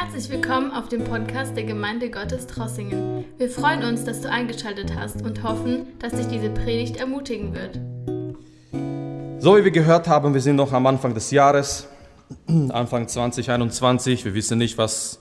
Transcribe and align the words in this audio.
Herzlich 0.00 0.30
willkommen 0.30 0.70
auf 0.70 0.88
dem 0.88 1.02
Podcast 1.02 1.56
der 1.56 1.64
Gemeinde 1.64 2.08
Gottes 2.08 2.46
Trossingen. 2.46 3.24
Wir 3.36 3.50
freuen 3.50 3.82
uns, 3.82 4.04
dass 4.04 4.20
du 4.20 4.30
eingeschaltet 4.30 4.92
hast 4.94 5.22
und 5.22 5.42
hoffen, 5.42 5.88
dass 5.98 6.12
dich 6.12 6.28
diese 6.28 6.50
Predigt 6.50 6.98
ermutigen 6.98 7.52
wird. 7.52 7.80
So 9.42 9.56
wie 9.56 9.64
wir 9.64 9.72
gehört 9.72 10.06
haben, 10.06 10.32
wir 10.34 10.40
sind 10.40 10.54
noch 10.54 10.72
am 10.72 10.86
Anfang 10.86 11.14
des 11.14 11.32
Jahres, 11.32 11.88
Anfang 12.46 13.08
2021. 13.08 14.24
Wir 14.24 14.34
wissen 14.34 14.58
nicht, 14.58 14.78
was 14.78 15.18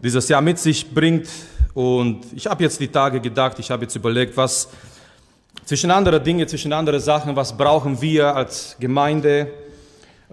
dieses 0.00 0.28
Jahr 0.28 0.42
mit 0.42 0.60
sich 0.60 0.94
bringt. 0.94 1.26
Und 1.74 2.20
ich 2.36 2.46
habe 2.46 2.62
jetzt 2.62 2.78
die 2.78 2.86
Tage 2.86 3.20
gedacht, 3.20 3.58
ich 3.58 3.72
habe 3.72 3.82
jetzt 3.82 3.96
überlegt, 3.96 4.36
was 4.36 4.68
zwischen 5.64 5.90
andere 5.90 6.20
Dinge, 6.20 6.46
zwischen 6.46 6.72
andere 6.72 7.00
Sachen, 7.00 7.34
was 7.34 7.56
brauchen 7.56 8.00
wir 8.00 8.36
als 8.36 8.76
Gemeinde, 8.78 9.48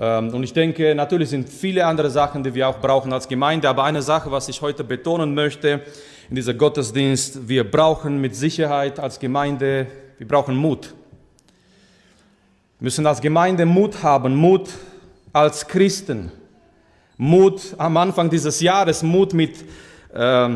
und 0.02 0.42
ich 0.42 0.52
denke, 0.52 0.96
natürlich 0.96 1.30
sind 1.30 1.48
viele 1.48 1.86
andere 1.86 2.10
Sachen, 2.10 2.44
die 2.44 2.56
wir 2.56 2.68
auch 2.68 2.80
brauchen 2.80 3.14
als 3.14 3.28
Gemeinde, 3.28 3.70
aber 3.70 3.84
eine 3.84 4.02
Sache, 4.02 4.32
was 4.32 4.50
ich 4.50 4.60
heute 4.60 4.84
betonen 4.84 5.36
möchte 5.36 5.82
in 6.28 6.36
dieser 6.36 6.56
Gottesdienst, 6.56 7.48
wir 7.48 7.70
brauchen 7.70 8.20
mit 8.20 8.36
Sicherheit 8.36 9.00
als 9.00 9.20
Gemeinde, 9.20 9.86
wir 10.18 10.28
brauchen 10.28 10.56
Mut. 10.56 10.96
Wir 12.80 12.86
müssen 12.86 13.06
als 13.06 13.22
Gemeinde 13.22 13.64
Mut 13.68 14.02
haben, 14.02 14.34
Mut 14.34 14.70
als 15.34 15.68
Christen, 15.68 16.32
Mut 17.16 17.62
am 17.78 17.96
Anfang 17.96 18.28
dieses 18.28 18.60
Jahres, 18.60 19.04
Mut 19.04 19.36
mit, 19.36 19.58
äh, 20.16 20.50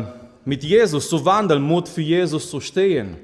mit 0.44 0.64
Jesus 0.64 1.08
zu 1.08 1.24
wandeln, 1.24 1.62
Mut 1.62 1.88
für 1.88 2.02
Jesus 2.02 2.50
zu 2.50 2.58
stehen. 2.58 3.16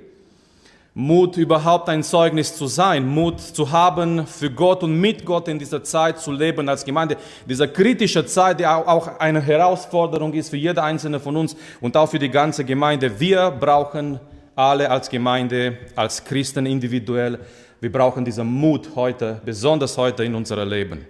Mut, 0.95 1.38
überhaupt 1.38 1.88
ein 1.88 2.02
Zeugnis 2.02 2.55
zu 2.55 2.66
sein, 2.66 3.09
Mut 3.09 3.41
zu 3.41 3.70
haben, 3.70 4.27
für 4.27 4.50
Gott 4.50 4.83
und 4.83 5.00
mit 5.00 5.24
Gott 5.24 5.48
in 5.48 5.59
dieser 5.59 5.83
Zeit 5.83 6.19
zu 6.19 6.30
leben 6.30 6.69
als 6.69 6.84
Gemeinde. 6.84 7.16
Diese 7.48 7.66
kritische 7.66 8.27
Zeit, 8.27 8.61
die 8.61 8.66
auch 8.66 9.19
eine 9.19 9.41
Herausforderung 9.41 10.34
ist 10.34 10.50
für 10.50 10.58
jeder 10.58 10.84
einzelne 10.84 11.19
von 11.19 11.34
uns 11.36 11.56
und 11.81 11.97
auch 11.97 12.11
für 12.11 12.19
die 12.19 12.28
ganze 12.28 12.64
Gemeinde. 12.64 13.19
Wir 13.19 13.50
brauchen 13.50 14.20
alle 14.55 14.91
als 14.91 15.08
Gemeinde, 15.08 15.78
als 15.97 16.22
Christen 16.22 16.66
individuell, 16.66 17.38
wir 17.81 17.91
brauchen 17.91 18.25
diesen 18.25 18.47
Mut 18.47 18.91
heute, 18.94 19.41
besonders 19.44 19.97
heute 19.97 20.25
in 20.25 20.34
unserem 20.34 20.69
Leben. 20.69 21.06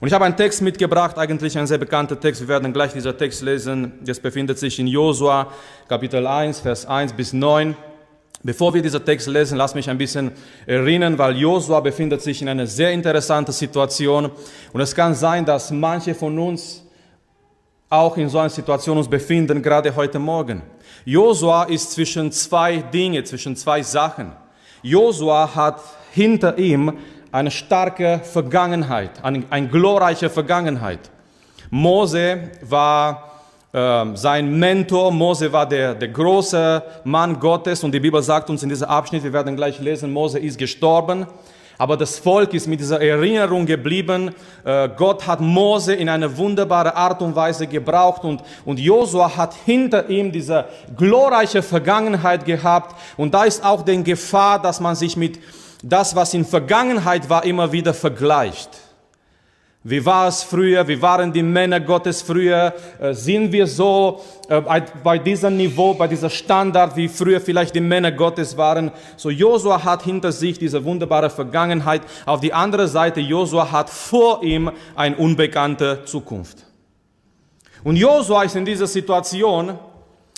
Und 0.00 0.08
ich 0.08 0.12
habe 0.12 0.24
einen 0.24 0.36
Text 0.36 0.60
mitgebracht, 0.62 1.16
eigentlich 1.16 1.56
ein 1.56 1.68
sehr 1.68 1.78
bekannter 1.78 2.18
Text. 2.18 2.40
Wir 2.40 2.48
werden 2.48 2.72
gleich 2.72 2.92
diesen 2.92 3.16
Text 3.16 3.40
lesen. 3.40 3.92
Das 4.04 4.18
befindet 4.18 4.58
sich 4.58 4.80
in 4.80 4.88
Josua, 4.88 5.52
Kapitel 5.88 6.26
1, 6.26 6.58
Vers 6.58 6.86
1 6.86 7.12
bis 7.12 7.32
9. 7.32 7.76
Bevor 8.44 8.74
wir 8.74 8.82
diesen 8.82 9.04
Text 9.04 9.28
lesen, 9.28 9.56
lass 9.56 9.74
mich 9.74 9.88
ein 9.88 9.98
bisschen 9.98 10.32
erinnern, 10.66 11.16
weil 11.16 11.36
Josua 11.36 11.78
befindet 11.78 12.22
sich 12.22 12.42
in 12.42 12.48
einer 12.48 12.66
sehr 12.66 12.90
interessanten 12.90 13.52
Situation. 13.52 14.30
Und 14.72 14.80
es 14.80 14.94
kann 14.94 15.14
sein, 15.14 15.44
dass 15.44 15.70
manche 15.70 16.12
von 16.14 16.36
uns 16.38 16.82
auch 17.88 18.16
in 18.16 18.28
so 18.28 18.38
einer 18.38 18.50
Situation 18.50 18.98
uns 18.98 19.08
befinden, 19.08 19.62
gerade 19.62 19.94
heute 19.94 20.18
Morgen. 20.18 20.62
Josua 21.04 21.64
ist 21.64 21.92
zwischen 21.92 22.32
zwei 22.32 22.78
Dinge, 22.78 23.22
zwischen 23.22 23.54
zwei 23.54 23.82
Sachen. 23.82 24.32
Josua 24.82 25.54
hat 25.54 25.80
hinter 26.12 26.58
ihm 26.58 26.98
eine 27.30 27.50
starke 27.50 28.20
Vergangenheit, 28.24 29.22
eine, 29.22 29.44
eine 29.50 29.68
glorreiche 29.68 30.30
Vergangenheit. 30.30 31.10
Mose 31.70 32.50
war 32.62 33.31
sein 33.72 34.58
Mentor, 34.58 35.10
Mose 35.12 35.50
war 35.50 35.66
der, 35.66 35.94
der 35.94 36.08
große 36.08 36.82
Mann 37.04 37.40
Gottes 37.40 37.82
und 37.82 37.92
die 37.92 38.00
Bibel 38.00 38.22
sagt 38.22 38.50
uns 38.50 38.62
in 38.62 38.68
diesem 38.68 38.86
Abschnitt, 38.86 39.24
wir 39.24 39.32
werden 39.32 39.56
gleich 39.56 39.80
lesen, 39.80 40.12
Mose 40.12 40.38
ist 40.38 40.58
gestorben, 40.58 41.26
aber 41.78 41.96
das 41.96 42.18
Volk 42.18 42.52
ist 42.52 42.66
mit 42.66 42.80
dieser 42.80 43.00
Erinnerung 43.00 43.64
geblieben. 43.64 44.34
Äh, 44.62 44.90
Gott 44.94 45.26
hat 45.26 45.40
Mose 45.40 45.94
in 45.94 46.10
eine 46.10 46.36
wunderbare 46.36 46.94
Art 46.94 47.22
und 47.22 47.34
Weise 47.34 47.66
gebraucht 47.66 48.24
und, 48.24 48.42
und 48.66 48.78
Josua 48.78 49.34
hat 49.36 49.54
hinter 49.64 50.06
ihm 50.10 50.30
diese 50.30 50.66
glorreiche 50.94 51.62
Vergangenheit 51.62 52.44
gehabt 52.44 52.94
und 53.16 53.32
da 53.32 53.44
ist 53.44 53.64
auch 53.64 53.82
die 53.82 54.04
Gefahr, 54.04 54.60
dass 54.60 54.80
man 54.80 54.96
sich 54.96 55.16
mit 55.16 55.38
das, 55.82 56.14
was 56.14 56.34
in 56.34 56.44
Vergangenheit 56.44 57.30
war, 57.30 57.42
immer 57.44 57.72
wieder 57.72 57.94
vergleicht. 57.94 58.68
Wie 59.84 60.04
war 60.06 60.28
es 60.28 60.44
früher? 60.44 60.86
Wie 60.86 61.02
waren 61.02 61.32
die 61.32 61.42
Männer 61.42 61.80
Gottes 61.80 62.22
früher? 62.22 62.72
Äh, 63.00 63.14
sind 63.14 63.50
wir 63.50 63.66
so 63.66 64.20
äh, 64.48 64.60
bei 65.02 65.18
diesem 65.18 65.56
Niveau, 65.56 65.94
bei 65.94 66.06
dieser 66.06 66.30
Standard, 66.30 66.94
wie 66.94 67.08
früher 67.08 67.40
vielleicht 67.40 67.74
die 67.74 67.80
Männer 67.80 68.12
Gottes 68.12 68.56
waren? 68.56 68.92
So 69.16 69.28
Josua 69.28 69.82
hat 69.82 70.04
hinter 70.04 70.30
sich 70.30 70.56
diese 70.56 70.84
wunderbare 70.84 71.30
Vergangenheit. 71.30 72.02
Auf 72.26 72.38
die 72.38 72.52
andere 72.52 72.86
Seite, 72.86 73.18
Josua 73.18 73.72
hat 73.72 73.90
vor 73.90 74.44
ihm 74.44 74.70
eine 74.94 75.16
unbekannte 75.16 76.04
Zukunft. 76.04 76.58
Und 77.82 77.96
Josua 77.96 78.44
ist 78.44 78.54
in 78.54 78.64
dieser 78.64 78.86
Situation, 78.86 79.76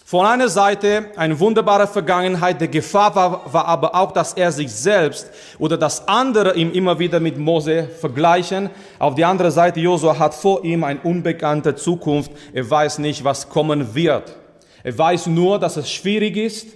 von 0.07 0.27
einer 0.27 0.51
Seite 0.51 1.07
eine 1.17 1.41
wunderbare 1.41 1.87
Vergangenheit, 1.87 2.61
die 2.61 2.69
Gefahr 2.69 3.15
war, 3.17 3.51
war 3.51 3.65
aber 3.65 3.95
auch, 3.95 4.13
dass 4.13 4.35
er 4.35 4.53
sich 4.53 4.71
selbst 4.71 5.31
oder 5.59 5.79
das 5.79 6.07
andere 6.07 6.55
ihm 6.57 6.73
immer 6.73 6.99
wieder 6.99 7.21
mit 7.21 7.39
Mose 7.39 7.89
vergleichen. 8.01 8.69
Auf 8.99 9.15
die 9.15 9.25
andere 9.25 9.51
Seite, 9.51 9.81
Josua 9.81 10.19
hat 10.19 10.35
vor 10.35 10.63
ihm 10.63 10.85
eine 10.85 11.01
unbekannte 11.01 11.75
Zukunft. 11.75 12.31
Er 12.53 12.69
weiß 12.69 12.99
nicht, 12.99 13.25
was 13.25 13.49
kommen 13.49 13.95
wird. 13.95 14.37
Er 14.83 14.99
weiß 14.99 15.29
nur, 15.29 15.59
dass 15.59 15.79
es 15.79 15.91
schwierig 15.91 16.37
ist, 16.37 16.69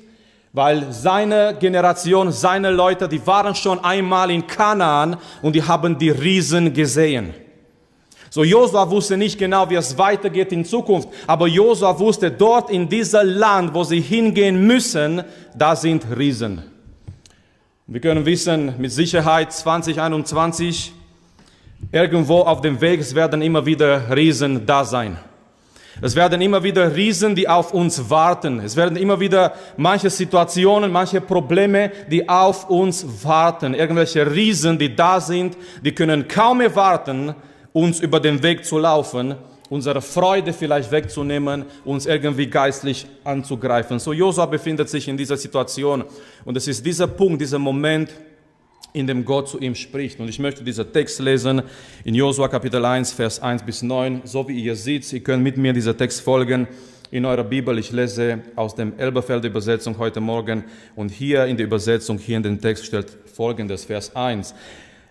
weil 0.55 0.91
seine 0.91 1.55
Generation, 1.61 2.33
seine 2.33 2.71
Leute, 2.71 3.11
die 3.11 3.25
waren 3.27 3.55
schon 3.55 3.85
einmal 3.85 4.31
in 4.31 4.47
Kanaan 4.47 5.19
und 5.43 5.55
die 5.55 5.63
haben 5.63 5.99
die 5.99 6.09
Riesen 6.09 6.73
gesehen. 6.73 7.35
So 8.31 8.45
Josua 8.45 8.91
wusste 8.91 9.17
nicht 9.17 9.39
genau, 9.39 9.69
wie 9.71 9.77
es 9.77 9.97
weitergeht 9.97 10.53
in 10.53 10.65
Zukunft, 10.65 11.09
aber 11.27 11.47
Josua 11.47 11.99
wusste, 11.99 12.31
dort 12.31 12.71
in 12.71 12.89
dieser 12.89 13.25
Land, 13.25 13.73
wo 13.75 13.85
sie 13.85 14.01
hingehen 14.01 14.67
müssen, 14.67 15.23
da 15.57 15.75
sind 15.75 16.05
Riesen. 16.17 16.63
Wir 17.87 18.01
können 18.01 18.27
wissen, 18.27 18.75
mit 18.77 18.93
Sicherheit 18.93 19.53
2021, 19.53 20.93
irgendwo 21.91 22.41
auf 22.41 22.61
dem 22.61 22.81
Weg, 22.83 23.01
es 23.01 23.15
werden 23.15 23.41
immer 23.41 23.65
wieder 23.65 24.15
Riesen 24.15 24.67
da 24.67 24.85
sein. 24.85 25.17
Es 26.01 26.15
werden 26.15 26.41
immer 26.41 26.63
wieder 26.63 26.95
Riesen, 26.95 27.35
die 27.35 27.49
auf 27.49 27.73
uns 27.73 28.09
warten. 28.09 28.61
Es 28.61 28.77
werden 28.77 28.97
immer 28.97 29.19
wieder 29.19 29.55
manche 29.77 30.11
Situationen, 30.11 30.93
manche 30.93 31.21
Probleme, 31.21 31.91
die 32.09 32.29
auf 32.29 32.71
uns 32.71 33.25
warten. 33.25 33.75
Irgendwelche 33.75 34.31
Riesen, 34.31 34.79
die 34.79 34.95
da 34.95 35.21
sind, 35.21 35.57
die 35.83 35.93
können 35.93 36.29
kaum 36.29 36.61
erwarten, 36.61 37.35
uns 37.73 38.01
über 38.01 38.21
den 38.21 38.43
Weg 38.43 38.65
zu 38.65 38.79
laufen, 38.79 39.35
unsere 39.71 40.01
Freude 40.01 40.53
vielleicht 40.53 40.91
wegzunehmen, 40.91 41.65
uns 41.85 42.07
irgendwie 42.07 42.47
geistlich 42.47 43.07
anzugreifen. 43.25 43.99
So 43.99 44.13
Josua 44.13 44.47
befindet 44.47 44.89
sich 44.89 45.09
in 45.09 45.17
dieser 45.17 45.37
Situation 45.37 46.05
und 46.45 46.57
es 46.57 46.67
ist 46.69 46.85
dieser 46.85 47.07
Punkt, 47.07 47.41
dieser 47.41 47.59
Moment, 47.59 48.11
in 48.93 49.07
dem 49.07 49.25
Gott 49.25 49.49
zu 49.49 49.61
ihm 49.61 49.75
spricht. 49.75 50.19
Und 50.19 50.29
ich 50.29 50.39
möchte 50.39 50.65
diesen 50.65 50.91
Text 50.93 51.21
lesen 51.21 51.63
in 52.05 52.15
Josua 52.15 52.49
Kapitel 52.49 52.85
1, 52.85 53.13
Vers 53.13 53.41
1 53.41 53.63
bis 53.63 53.83
9. 53.83 54.23
So 54.25 54.49
wie 54.49 54.61
ihr 54.61 54.77
seht, 54.77 55.13
ihr 55.13 55.21
könnt 55.21 55.43
mit 55.43 55.57
mir 55.57 55.73
dieser 55.73 55.97
Text 55.97 56.23
folgen 56.23 56.67
in 57.11 57.25
eurer 57.25 57.45
Bibel. 57.45 57.79
Ich 57.79 57.93
lese 57.93 58.41
aus 58.57 58.75
dem 58.75 58.99
Elberfelder 58.99 59.49
Übersetzung 59.49 59.99
heute 59.99 60.21
Morgen 60.21 60.65
und 60.97 61.11
hier 61.11 61.47
in 61.47 61.57
der 61.57 61.67
Übersetzung, 61.67 62.19
hier 62.19 62.39
in 62.39 62.43
den 62.43 62.61
Text 62.61 62.87
steht 62.87 63.07
folgendes, 63.35 63.85
Vers 63.85 64.15
1. 64.15 64.55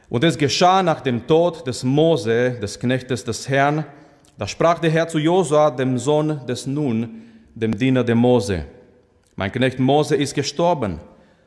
Und 0.10 0.24
es 0.24 0.38
geschah 0.38 0.82
nach 0.84 1.02
dem 1.02 1.28
Tod 1.28 1.68
des 1.68 1.84
Mose, 1.84 2.52
des 2.62 2.80
Knechtes 2.80 3.24
des 3.24 3.50
Herrn, 3.50 3.86
da 4.38 4.48
sprach 4.48 4.80
der 4.80 4.92
Herr 4.92 5.08
zu 5.08 5.18
Josua, 5.18 5.72
dem 5.72 5.98
Sohn 5.98 6.46
des 6.48 6.66
Nun, 6.66 7.24
dem 7.56 7.78
Diener 7.78 8.04
der 8.04 8.16
Mose. 8.16 8.66
Mein 9.36 9.52
Knecht 9.52 9.80
Mose 9.80 10.16
ist 10.16 10.34
gestorben. 10.34 11.00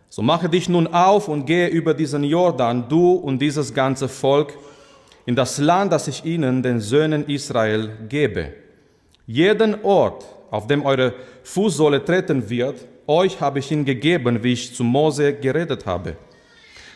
So 0.08 0.22
mache 0.22 0.48
dich 0.48 0.68
nun 0.68 0.88
auf 0.88 1.28
und 1.28 1.46
gehe 1.46 1.68
über 1.68 1.94
diesen 1.94 2.24
Jordan, 2.24 2.88
du 2.88 3.12
und 3.12 3.38
dieses 3.38 3.72
ganze 3.72 4.08
Volk, 4.08 4.54
in 5.24 5.36
das 5.36 5.58
Land, 5.58 5.92
das 5.92 6.08
ich 6.08 6.24
ihnen, 6.24 6.62
den 6.62 6.80
Söhnen 6.80 7.26
Israel, 7.28 7.90
gebe. 8.08 8.52
Jeden 9.26 9.84
Ort, 9.84 10.24
auf 10.50 10.66
dem 10.66 10.84
eure 10.84 11.14
Fußsohle 11.44 12.04
treten 12.04 12.50
wird, 12.50 12.84
euch 13.06 13.40
habe 13.40 13.60
ich 13.60 13.70
ihn 13.70 13.84
gegeben, 13.84 14.42
wie 14.42 14.52
ich 14.52 14.74
zu 14.74 14.82
Mose 14.82 15.34
geredet 15.34 15.86
habe. 15.86 16.16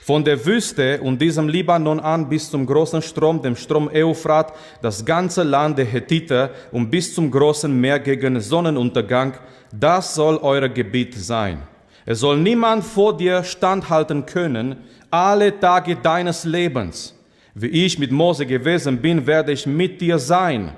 Von 0.05 0.23
der 0.23 0.45
Wüste 0.45 1.01
und 1.01 1.19
diesem 1.19 1.49
Libanon 1.49 1.99
an 1.99 2.29
bis 2.29 2.51
zum 2.51 2.67
großen 2.67 3.01
Strom, 3.01 3.41
dem 3.41 3.56
Strom 3.56 3.89
Euphrat, 3.91 4.53
das 4.83 5.03
ganze 5.03 5.43
Land 5.43 5.79
der 5.79 5.87
Hethiter 5.87 6.51
und 6.73 6.91
bis 6.91 7.15
zum 7.15 7.31
großen 7.31 7.75
Meer 7.81 8.01
gegen 8.01 8.39
Sonnenuntergang, 8.39 9.33
das 9.73 10.15
soll 10.15 10.37
euer 10.43 10.69
Gebiet 10.69 11.15
sein. 11.15 11.62
Es 12.05 12.21
soll 12.21 12.37
niemand 12.37 12.85
vor 12.85 13.17
dir 13.17 13.43
standhalten 13.45 14.27
können, 14.27 14.77
alle 15.11 15.59
Tage 15.59 15.97
deines 15.97 16.45
Lebens. 16.45 17.15
Wie 17.55 17.87
ich 17.87 17.99
mit 17.99 18.12
Mose 18.12 18.45
gewesen 18.45 18.99
bin, 18.99 19.27
werde 19.27 19.53
ich 19.53 19.65
mit 19.65 20.03
dir 20.03 20.19
sein. 20.19 20.73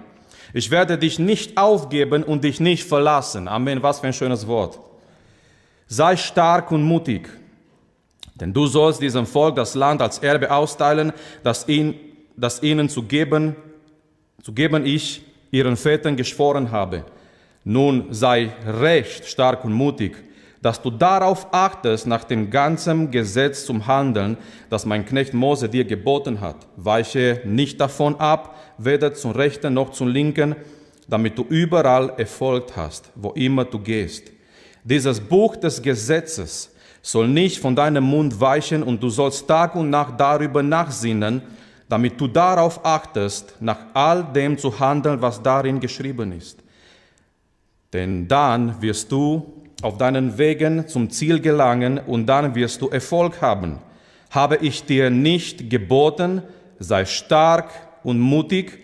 Ich 0.54 0.70
werde 0.70 0.96
dich 0.96 1.18
nicht 1.18 1.58
aufgeben 1.58 2.22
und 2.22 2.44
dich 2.44 2.60
nicht 2.60 2.84
verlassen. 2.84 3.48
Amen, 3.48 3.82
was 3.82 3.98
für 3.98 4.06
ein 4.06 4.12
schönes 4.12 4.46
Wort. 4.46 4.78
Sei 5.88 6.16
stark 6.16 6.70
und 6.70 6.84
mutig. 6.84 7.28
Denn 8.40 8.52
du 8.52 8.66
sollst 8.66 9.00
diesem 9.00 9.26
Volk 9.26 9.56
das 9.56 9.74
Land 9.74 10.02
als 10.02 10.18
Erbe 10.18 10.50
austeilen, 10.50 11.12
das, 11.42 11.66
ihn, 11.68 11.94
das 12.36 12.62
ihnen 12.62 12.88
zu 12.88 13.02
geben, 13.02 13.56
zu 14.42 14.52
geben 14.52 14.84
ich 14.84 15.22
ihren 15.50 15.76
Vätern 15.76 16.16
geschworen 16.16 16.70
habe. 16.70 17.04
Nun 17.64 18.06
sei 18.10 18.50
recht 18.64 19.26
stark 19.26 19.64
und 19.64 19.72
mutig, 19.72 20.16
dass 20.62 20.80
du 20.80 20.90
darauf 20.90 21.46
achtest, 21.52 22.06
nach 22.06 22.24
dem 22.24 22.50
ganzen 22.50 23.10
Gesetz 23.10 23.64
zum 23.64 23.86
Handeln, 23.86 24.36
das 24.68 24.84
mein 24.84 25.06
Knecht 25.06 25.32
Mose 25.32 25.68
dir 25.68 25.84
geboten 25.84 26.40
hat. 26.40 26.66
Weiche 26.76 27.40
nicht 27.44 27.80
davon 27.80 28.16
ab, 28.16 28.56
weder 28.78 29.14
zum 29.14 29.30
Rechten 29.32 29.74
noch 29.74 29.90
zum 29.90 30.08
Linken, 30.08 30.56
damit 31.08 31.38
du 31.38 31.44
überall 31.48 32.12
Erfolg 32.16 32.76
hast, 32.76 33.10
wo 33.14 33.30
immer 33.30 33.64
du 33.64 33.78
gehst. 33.78 34.30
Dieses 34.84 35.20
Buch 35.20 35.56
des 35.56 35.80
Gesetzes 35.80 36.75
soll 37.06 37.28
nicht 37.28 37.60
von 37.60 37.76
deinem 37.76 38.02
Mund 38.02 38.40
weichen 38.40 38.82
und 38.82 39.00
du 39.00 39.10
sollst 39.10 39.46
Tag 39.46 39.76
und 39.76 39.90
Nacht 39.90 40.18
darüber 40.18 40.60
nachsinnen, 40.60 41.40
damit 41.88 42.20
du 42.20 42.26
darauf 42.26 42.84
achtest, 42.84 43.54
nach 43.60 43.78
all 43.94 44.24
dem 44.24 44.58
zu 44.58 44.80
handeln, 44.80 45.22
was 45.22 45.40
darin 45.40 45.78
geschrieben 45.78 46.32
ist. 46.32 46.58
Denn 47.92 48.26
dann 48.26 48.82
wirst 48.82 49.12
du 49.12 49.46
auf 49.82 49.98
deinen 49.98 50.36
Wegen 50.36 50.88
zum 50.88 51.08
Ziel 51.08 51.38
gelangen 51.38 52.00
und 52.04 52.26
dann 52.26 52.56
wirst 52.56 52.82
du 52.82 52.88
Erfolg 52.88 53.40
haben. 53.40 53.78
Habe 54.30 54.56
ich 54.56 54.84
dir 54.84 55.08
nicht 55.08 55.70
geboten, 55.70 56.42
sei 56.80 57.04
stark 57.04 57.70
und 58.02 58.18
mutig, 58.18 58.80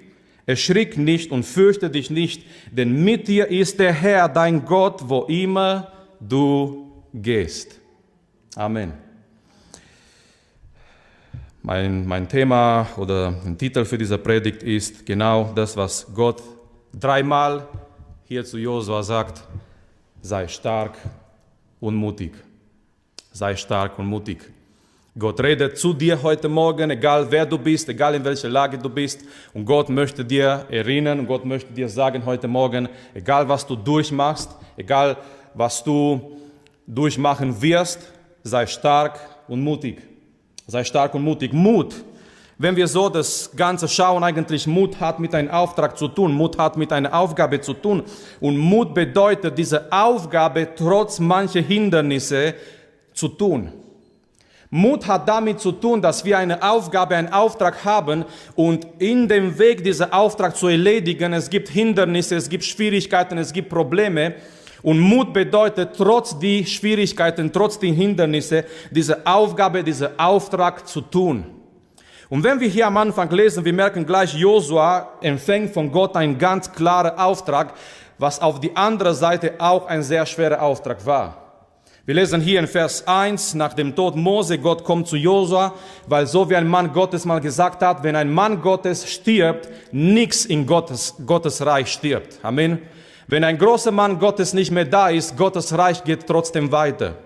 erschrick 0.47 0.97
nicht 0.97 1.33
und 1.33 1.43
fürchte 1.43 1.91
dich 1.91 2.09
nicht, 2.09 2.45
denn 2.71 3.03
mit 3.03 3.27
dir 3.27 3.49
ist 3.49 3.81
der 3.81 3.93
Herr, 3.93 4.29
dein 4.29 4.65
Gott, 4.65 5.09
wo 5.09 5.23
immer 5.23 5.91
du 6.21 6.93
gehst. 7.13 7.82
Amen. 8.55 8.93
Mein, 11.63 12.07
mein 12.07 12.29
Thema 12.29 12.87
oder 12.99 13.33
ein 13.47 13.57
Titel 13.57 13.85
für 13.87 13.97
diese 13.97 14.19
Predigt 14.19 14.63
ist 14.63 15.07
genau 15.07 15.53
das, 15.55 15.75
was 15.75 16.07
Gott 16.15 16.43
dreimal 16.93 17.67
hier 18.25 18.45
zu 18.45 18.59
Josua 18.59 19.03
sagt 19.03 19.43
sei 20.21 20.47
stark 20.49 20.99
und 21.81 21.95
mutig. 21.95 22.33
Sei 23.33 23.57
stark 23.57 23.99
und 23.99 24.07
mutig. 24.07 24.53
Gott 25.19 25.43
redet 25.43 25.79
zu 25.79 25.95
dir 25.95 26.23
heute 26.23 26.49
Morgen, 26.49 26.91
egal 26.91 27.27
wer 27.31 27.47
du 27.47 27.57
bist, 27.57 27.89
egal 27.89 28.15
in 28.15 28.25
welcher 28.25 28.51
Lage 28.51 28.77
du 28.77 28.91
bist. 28.91 29.23
Und 29.55 29.65
Gott 29.65 29.89
möchte 29.89 30.25
dir 30.25 30.67
erinnern 30.69 31.21
und 31.21 31.27
Gott 31.27 31.45
möchte 31.47 31.73
dir 31.73 31.89
sagen 31.89 32.25
heute 32.27 32.49
Morgen, 32.49 32.89
egal 33.15 33.49
was 33.49 33.67
du 33.67 33.77
durchmachst, 33.77 34.51
egal 34.77 35.17
was 35.55 35.83
du 35.83 36.37
durchmachen 36.87 37.61
wirst, 37.63 38.01
sei 38.43 38.67
stark 38.67 39.19
und 39.49 39.63
mutig. 39.63 40.03
Sei 40.67 40.85
stark 40.85 41.15
und 41.15 41.23
mutig. 41.23 41.53
Mut 41.53 41.95
wenn 42.63 42.77
wir 42.77 42.87
so 42.87 43.09
das 43.09 43.51
Ganze 43.57 43.89
schauen, 43.89 44.23
eigentlich 44.23 44.69
Mut 44.69 45.01
hat 45.01 45.19
mit 45.19 45.35
einem 45.35 45.51
Auftrag 45.51 45.99
zu 45.99 46.07
tun, 46.07 46.33
Mut 46.33 46.59
hat 46.59 46.77
mit 46.77 46.93
einer 46.93 47.13
Aufgabe 47.13 47.61
zu 47.61 47.75
tun. 47.75 48.05
Und 48.41 48.57
Mut 48.57 48.95
bedeutet, 48.95 49.59
diese 49.59 49.91
Aufgabe 49.91 50.69
trotz 50.77 51.19
mancher 51.19 51.61
Hindernisse 51.61 52.55
zu 53.15 53.27
tun. 53.27 53.73
Mut 54.71 55.09
hat 55.09 55.29
damit 55.29 55.61
zu 55.61 55.73
tun, 55.73 56.01
dass 56.01 56.25
wir 56.25 56.39
eine 56.39 56.63
Aufgabe, 56.63 57.17
einen 57.17 57.33
Auftrag 57.33 57.85
haben 57.85 58.25
und 58.55 58.87
in 58.99 59.27
dem 59.27 59.59
Weg, 59.59 59.83
diesen 59.83 60.13
Auftrag 60.13 60.57
zu 60.57 60.69
erledigen, 60.69 61.33
es 61.33 61.51
gibt 61.51 61.69
Hindernisse, 61.69 62.37
es 62.37 62.49
gibt 62.49 62.65
Schwierigkeiten, 62.65 63.39
es 63.39 63.53
gibt 63.53 63.71
Probleme. 63.71 64.37
Und 64.83 64.99
Mut 64.99 65.33
bedeutet, 65.33 65.91
trotz 65.97 66.39
die 66.39 66.67
Schwierigkeiten, 66.67 67.53
trotz 67.53 67.79
die 67.79 67.93
Hindernisse, 67.93 68.65
diese 68.91 69.25
Aufgabe, 69.27 69.85
diesen 69.85 70.19
Auftrag 70.19 70.89
zu 70.89 71.01
tun. 71.01 71.45
Und 72.29 72.43
wenn 72.43 72.59
wir 72.59 72.69
hier 72.69 72.87
am 72.87 72.97
Anfang 72.97 73.31
lesen, 73.31 73.65
wir 73.65 73.75
merken 73.75 74.07
gleich, 74.07 74.35
Josua 74.35 75.19
empfängt 75.21 75.73
von 75.75 75.93
Gott 75.93 76.17
einen 76.17 76.39
ganz 76.39 76.73
klaren 76.73 77.19
Auftrag, 77.19 77.75
was 78.19 78.41
auf 78.41 78.59
die 78.59 78.75
andere 78.75 79.15
Seite 79.15 79.55
auch 79.59 79.87
ein 79.87 80.03
sehr 80.03 80.25
schwerer 80.27 80.63
Auftrag 80.63 81.05
war. 81.05 81.43
Wir 82.05 82.17
lesen 82.17 82.41
hier 82.41 82.59
in 82.59 82.67
Vers 82.67 83.07
1, 83.07 83.55
nach 83.55 83.75
dem 83.75 83.95
Tod 83.95 84.17
Mose, 84.17 84.59
Gott 84.59 84.83
kommt 84.83 85.07
zu 85.07 85.17
Josua, 85.17 85.73
weil 86.09 86.27
so 86.27 86.51
wie 86.51 86.57
ein 86.57 86.67
Mann 86.67 86.93
Gottes 86.93 87.25
mal 87.25 87.41
gesagt 87.41 87.81
hat, 87.81 88.03
wenn 88.03 88.17
ein 88.17 88.33
Mann 88.33 88.61
Gottes 88.61 89.09
stirbt, 89.09 89.69
nichts 89.93 90.45
in 90.45 90.67
Gottes, 90.67 91.15
Gottes 91.25 91.65
Reich 91.65 91.93
stirbt. 91.93 92.41
Amen. 92.43 92.83
Wenn 93.29 93.45
ein 93.45 93.59
großer 93.59 93.93
Mann 93.93 94.19
Gottes 94.19 94.53
nicht 94.53 94.71
mehr 94.71 94.85
da 94.85 95.09
ist, 95.09 95.37
Gottes 95.37 95.77
Reich 95.77 96.03
geht 96.05 96.27
trotzdem 96.27 96.73
weiter. 96.73 97.17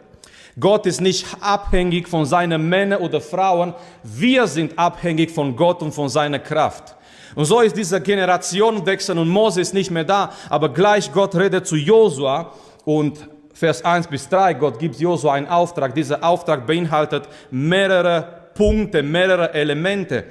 Gott 0.59 0.87
ist 0.87 1.01
nicht 1.01 1.27
abhängig 1.41 2.09
von 2.09 2.25
seinen 2.25 2.69
Männern 2.69 3.03
oder 3.03 3.21
Frauen. 3.21 3.75
Wir 4.03 4.47
sind 4.47 4.79
abhängig 4.79 5.31
von 5.31 5.55
Gott 5.55 5.83
und 5.83 5.93
von 5.93 6.09
seiner 6.09 6.39
Kraft. 6.39 6.97
Und 7.35 7.45
so 7.45 7.61
ist 7.61 7.77
dieser 7.77 8.01
Generationenwechsel 8.01 9.19
und 9.19 9.29
Mose 9.29 9.61
ist 9.61 9.75
nicht 9.75 9.91
mehr 9.91 10.05
da, 10.05 10.33
aber 10.49 10.71
gleich 10.71 11.13
Gott 11.13 11.35
redet 11.35 11.67
zu 11.67 11.77
Josua 11.77 12.53
und 12.87 13.29
Vers 13.53 13.85
1 13.85 14.07
bis 14.09 14.29
3, 14.29 14.55
Gott 14.55 14.79
gibt 14.79 14.97
Josua 14.97 15.33
einen 15.33 15.49
Auftrag. 15.49 15.95
Dieser 15.95 16.23
Auftrag 16.23 16.67
beinhaltet 16.67 17.27
mehrere 17.51 18.51
Punkte, 18.55 19.03
mehrere 19.03 19.55
Elemente. 19.55 20.25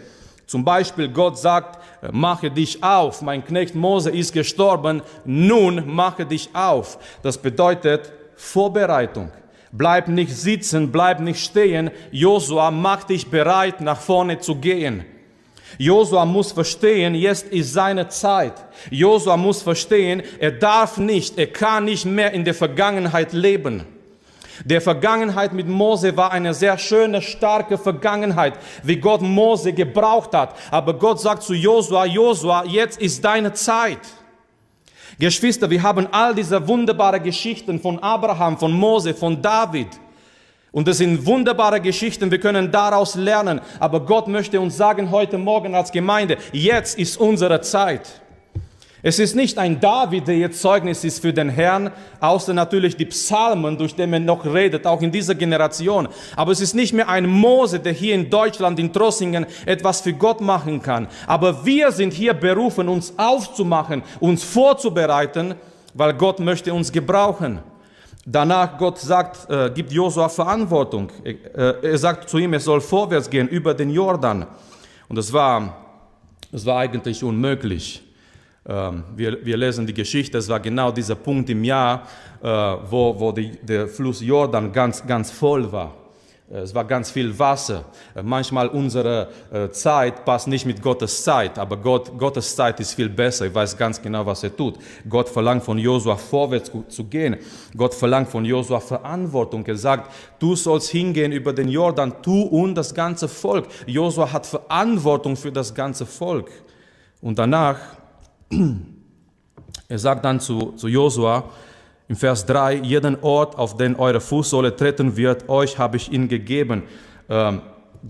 Zum 0.45 0.63
Beispiel 0.63 1.09
Gott 1.09 1.37
sagt, 1.39 1.79
mache 2.11 2.51
dich 2.51 2.83
auf, 2.83 3.21
mein 3.21 3.43
Knecht 3.43 3.75
Mose 3.75 4.09
ist 4.09 4.33
gestorben, 4.33 5.01
nun 5.25 5.83
mache 5.87 6.25
dich 6.25 6.49
auf. 6.53 6.97
Das 7.23 7.37
bedeutet 7.37 8.11
Vorbereitung. 8.35 9.31
Bleib 9.71 10.07
nicht 10.07 10.35
sitzen, 10.35 10.91
bleib 10.91 11.19
nicht 11.19 11.43
stehen. 11.43 11.91
Josua, 12.11 12.71
mach 12.71 13.03
dich 13.03 13.29
bereit, 13.29 13.81
nach 13.81 13.99
vorne 13.99 14.39
zu 14.39 14.55
gehen. 14.55 15.03
Josua 15.77 16.25
muss 16.25 16.51
verstehen, 16.51 17.15
jetzt 17.15 17.47
ist 17.47 17.73
seine 17.73 18.07
Zeit. 18.07 18.53
Josua 18.89 19.35
muss 19.35 19.61
verstehen, 19.61 20.23
er 20.39 20.51
darf 20.51 20.97
nicht, 20.97 21.37
er 21.37 21.47
kann 21.47 21.85
nicht 21.85 22.05
mehr 22.05 22.31
in 22.31 22.45
der 22.45 22.53
Vergangenheit 22.53 23.33
leben. 23.33 23.83
Der 24.63 24.81
Vergangenheit 24.81 25.53
mit 25.53 25.67
Mose 25.67 26.15
war 26.15 26.31
eine 26.31 26.53
sehr 26.53 26.77
schöne, 26.77 27.21
starke 27.21 27.77
Vergangenheit, 27.77 28.53
wie 28.83 28.95
Gott 28.95 29.21
Mose 29.21 29.73
gebraucht 29.73 30.33
hat. 30.33 30.55
Aber 30.71 30.93
Gott 30.93 31.19
sagt 31.19 31.43
zu 31.43 31.53
Josua, 31.53 32.05
Josua, 32.05 32.63
jetzt 32.65 32.99
ist 33.01 33.23
deine 33.23 33.53
Zeit. 33.53 33.99
Geschwister, 35.19 35.69
wir 35.69 35.81
haben 35.81 36.07
all 36.11 36.35
diese 36.35 36.67
wunderbaren 36.67 37.23
Geschichten 37.23 37.79
von 37.79 37.99
Abraham, 37.99 38.57
von 38.57 38.71
Mose, 38.71 39.13
von 39.13 39.41
David. 39.41 39.87
Und 40.71 40.89
das 40.89 40.97
sind 40.97 41.25
wunderbare 41.25 41.79
Geschichten, 41.79 42.29
wir 42.31 42.39
können 42.39 42.69
daraus 42.69 43.15
lernen. 43.15 43.61
Aber 43.79 44.01
Gott 44.01 44.27
möchte 44.27 44.59
uns 44.59 44.75
sagen 44.75 45.09
heute 45.09 45.37
Morgen 45.37 45.73
als 45.73 45.91
Gemeinde, 45.91 46.37
jetzt 46.51 46.99
ist 46.99 47.17
unsere 47.17 47.61
Zeit. 47.61 48.21
Es 49.07 49.19
ist 49.19 49.35
nicht 49.35 49.59
ein 49.59 49.79
David, 49.79 50.27
der 50.27 50.35
jetzt 50.35 50.59
Zeugnis 50.59 51.03
ist 51.03 51.19
für 51.19 51.31
den 51.31 51.49
Herrn, 51.49 51.91
außer 52.19 52.55
natürlich 52.55 52.97
die 52.97 53.05
Psalmen, 53.05 53.77
durch 53.77 53.93
die 53.93 54.01
er 54.01 54.19
noch 54.19 54.43
redet, 54.43 54.87
auch 54.87 54.99
in 54.99 55.11
dieser 55.11 55.35
Generation. 55.35 56.07
Aber 56.35 56.51
es 56.51 56.59
ist 56.59 56.73
nicht 56.73 56.91
mehr 56.91 57.07
ein 57.07 57.29
Mose, 57.29 57.79
der 57.79 57.93
hier 57.93 58.15
in 58.15 58.31
Deutschland, 58.31 58.79
in 58.79 58.91
Trossingen 58.91 59.45
etwas 59.67 60.01
für 60.01 60.13
Gott 60.13 60.41
machen 60.41 60.81
kann. 60.81 61.07
Aber 61.27 61.63
wir 61.63 61.91
sind 61.91 62.13
hier 62.13 62.33
berufen, 62.33 62.89
uns 62.89 63.13
aufzumachen, 63.15 64.01
uns 64.19 64.43
vorzubereiten, 64.43 65.53
weil 65.93 66.15
Gott 66.15 66.39
möchte 66.39 66.73
uns 66.73 66.91
gebrauchen. 66.91 67.59
Danach 68.25 68.75
Gott 68.79 68.97
sagt, 68.97 69.47
äh, 69.51 69.69
gibt 69.69 69.91
Josua 69.91 70.29
Verantwortung. 70.29 71.11
Äh, 71.23 71.35
er 71.83 71.97
sagt 71.99 72.27
zu 72.27 72.39
ihm, 72.39 72.53
er 72.53 72.59
soll 72.59 72.81
vorwärts 72.81 73.29
gehen 73.29 73.49
über 73.49 73.75
den 73.75 73.91
Jordan. 73.91 74.47
Und 75.07 75.19
es 75.19 75.31
war, 75.31 75.77
es 76.51 76.65
war 76.65 76.79
eigentlich 76.79 77.23
unmöglich. 77.23 78.01
Ähm, 78.67 79.03
wir, 79.15 79.45
wir, 79.45 79.57
lesen 79.57 79.85
die 79.85 79.93
Geschichte, 79.93 80.39
es 80.39 80.49
war 80.49 80.59
genau 80.59 80.91
dieser 80.91 81.13
Punkt 81.13 81.49
im 81.51 81.63
Jahr, 81.63 82.07
äh, 82.41 82.47
wo, 82.47 83.19
wo 83.19 83.31
die, 83.31 83.51
der 83.61 83.87
Fluss 83.87 84.21
Jordan 84.21 84.71
ganz, 84.71 85.05
ganz 85.05 85.29
voll 85.29 85.71
war. 85.71 85.93
Äh, 86.51 86.61
es 86.61 86.73
war 86.73 86.83
ganz 86.83 87.11
viel 87.11 87.37
Wasser. 87.37 87.85
Äh, 88.15 88.23
manchmal 88.23 88.67
unsere 88.69 89.29
Zeit 89.71 90.25
passt 90.25 90.47
nicht 90.47 90.65
mit 90.65 90.81
Gottes 90.81 91.23
Zeit, 91.23 91.59
aber 91.59 91.77
Gott, 91.77 92.17
Gottes 92.17 92.55
Zeit 92.55 92.79
ist 92.79 92.95
viel 92.95 93.07
besser. 93.07 93.45
Ich 93.45 93.53
weiß 93.53 93.77
ganz 93.77 94.01
genau, 94.01 94.25
was 94.25 94.41
er 94.41 94.55
tut. 94.55 94.79
Gott 95.07 95.29
verlangt 95.29 95.63
von 95.63 95.77
Josua 95.77 96.15
vorwärts 96.15 96.71
zu 96.89 97.03
gehen. 97.03 97.37
Gott 97.77 97.93
verlangt 97.93 98.29
von 98.29 98.43
Josua 98.45 98.79
Verantwortung. 98.79 99.63
Er 99.67 99.77
sagt, 99.77 100.11
du 100.39 100.55
sollst 100.55 100.89
hingehen 100.89 101.31
über 101.31 101.53
den 101.53 101.69
Jordan, 101.69 102.15
du 102.23 102.41
und 102.41 102.73
das 102.73 102.95
ganze 102.95 103.27
Volk. 103.27 103.67
Josua 103.85 104.33
hat 104.33 104.47
Verantwortung 104.47 105.35
für 105.35 105.51
das 105.51 105.71
ganze 105.71 106.07
Volk. 106.07 106.49
Und 107.21 107.37
danach 107.37 107.77
er 109.87 109.99
sagt 109.99 110.25
dann 110.25 110.39
zu, 110.39 110.73
zu 110.73 110.87
Josua 110.87 111.45
im 112.07 112.15
Vers 112.15 112.45
3, 112.45 112.75
jeden 112.75 113.17
Ort, 113.23 113.57
auf 113.57 113.77
den 113.77 113.95
eure 113.95 114.21
Fußsohle 114.21 114.75
treten 114.75 115.17
wird, 115.17 115.49
euch 115.49 115.77
habe 115.79 115.97
ich 115.97 116.11
ihn 116.11 116.27
gegeben. 116.27 116.83
Ähm, 117.29 117.61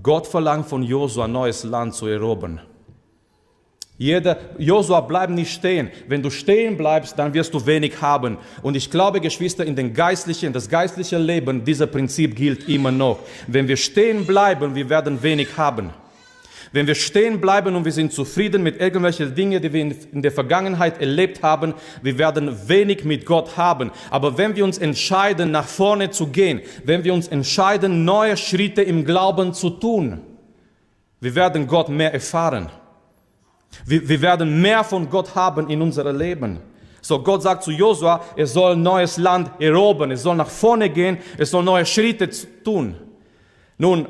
Gott 0.04 0.28
verlangt 0.28 0.68
von 0.68 0.84
Josua, 0.84 1.28
neues 1.28 1.64
Land 1.64 1.94
zu 1.94 2.08
erobern. 2.08 2.60
Jeder, 3.98 4.38
Josua, 4.58 5.00
bleib 5.00 5.30
nicht 5.30 5.54
stehen. 5.54 5.90
Wenn 6.10 6.22
du 6.22 6.30
stehen 6.30 6.76
bleibst, 6.76 7.18
dann 7.18 7.34
wirst 7.34 7.54
du 7.54 7.66
wenig 7.66 8.02
haben. 8.02 8.38
Und 8.62 8.76
ich 8.76 8.92
glaube, 8.92 9.22
Geschwister, 9.22 9.66
in 9.66 9.78
den 9.78 9.94
geistlichen, 9.94 10.52
das 10.52 10.68
geistliche 10.68 11.18
Leben, 11.18 11.64
dieser 11.64 11.88
Prinzip 11.88 12.36
gilt 12.36 12.68
immer 12.68 12.92
noch. 12.92 13.20
Wenn 13.48 13.70
wir 13.70 13.78
stehen 13.78 14.26
bleiben, 14.26 14.76
wir 14.76 14.90
werden 14.90 15.24
wenig 15.24 15.56
haben. 15.56 15.92
Wenn 16.72 16.88
wir 16.88 16.96
stehen 16.96 17.40
bleiben 17.42 17.76
und 17.76 17.86
wir 17.86 17.92
sind 17.92 18.14
zufrieden 18.14 18.64
mit 18.64 18.80
irgendwelchen 18.80 19.34
Dingen, 19.36 19.62
die 19.62 19.72
wir 19.72 19.82
in 19.82 20.22
der 20.22 20.32
Vergangenheit 20.32 21.00
erlebt 21.00 21.44
haben, 21.44 21.74
wir 22.02 22.18
werden 22.18 22.68
wenig 22.68 23.04
mit 23.04 23.26
Gott 23.26 23.58
haben. 23.58 23.92
Aber 24.10 24.38
wenn 24.38 24.56
wir 24.56 24.64
uns 24.64 24.78
entscheiden, 24.78 25.52
nach 25.52 25.68
vorne 25.68 26.10
zu 26.12 26.28
gehen, 26.28 26.62
wenn 26.84 27.04
wir 27.04 27.14
uns 27.14 27.28
entscheiden, 27.28 28.06
neue 28.06 28.38
Schritte 28.38 28.82
im 28.82 29.06
Glauben 29.06 29.54
zu 29.54 29.70
tun, 29.70 30.22
wir 31.20 31.36
werden 31.36 31.68
Gott 31.68 31.90
mehr 31.90 32.14
erfahren. 32.14 32.70
Wir, 33.86 34.08
wir 34.08 34.22
werden 34.22 34.62
mehr 34.62 34.84
von 34.84 35.10
Gott 35.10 35.36
haben 35.36 35.70
in 35.70 35.82
unserem 35.82 36.18
Leben. 36.18 36.60
So, 37.02 37.22
Gott 37.22 37.44
sagt 37.44 37.64
zu 37.64 37.72
Josua, 37.72 38.22
er 38.36 38.48
soll 38.48 38.74
ein 38.74 38.82
neues 38.82 39.18
Land 39.18 39.52
erobern, 39.62 40.10
er 40.10 40.18
soll 40.18 40.36
nach 40.36 40.50
vorne 40.50 40.90
gehen, 40.90 41.20
er 41.38 41.46
soll 41.46 41.64
neue 41.64 41.86
Schritte 41.86 42.28
tun. 42.64 42.96
Nun, 43.78 44.08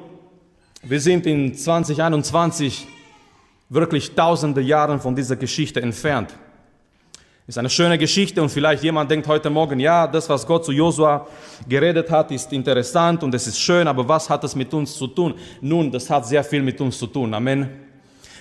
wir 0.88 1.00
sind 1.00 1.26
in 1.26 1.54
2021 1.56 2.88
wirklich 3.70 4.14
tausende 4.14 4.62
Jahre 4.62 5.00
von 5.00 5.16
dieser 5.16 5.36
Geschichte 5.36 5.82
entfernt. 5.82 6.36
Ist 7.48 7.58
eine 7.58 7.70
schöne 7.70 7.98
Geschichte 7.98 8.42
und 8.42 8.50
vielleicht 8.50 8.84
jemand 8.84 9.10
denkt 9.10 9.28
heute 9.28 9.50
Morgen, 9.50 9.80
ja, 9.80 10.08
das, 10.08 10.30
was 10.30 10.46
Gott 10.46 10.66
zu 10.66 10.72
Josua 10.72 11.28
geredet 11.68 12.10
hat, 12.10 12.32
ist 12.32 12.52
interessant 12.54 13.24
und 13.24 13.34
es 13.34 13.46
ist 13.48 13.60
schön, 13.60 13.88
aber 13.88 14.08
was 14.08 14.30
hat 14.30 14.44
es 14.44 14.56
mit 14.56 14.74
uns 14.74 14.96
zu 14.96 15.08
tun? 15.08 15.34
Nun, 15.62 15.92
das 15.92 16.10
hat 16.10 16.28
sehr 16.28 16.44
viel 16.44 16.62
mit 16.62 16.80
uns 16.82 16.98
zu 16.98 17.08
tun. 17.08 17.34
Amen. 17.34 17.70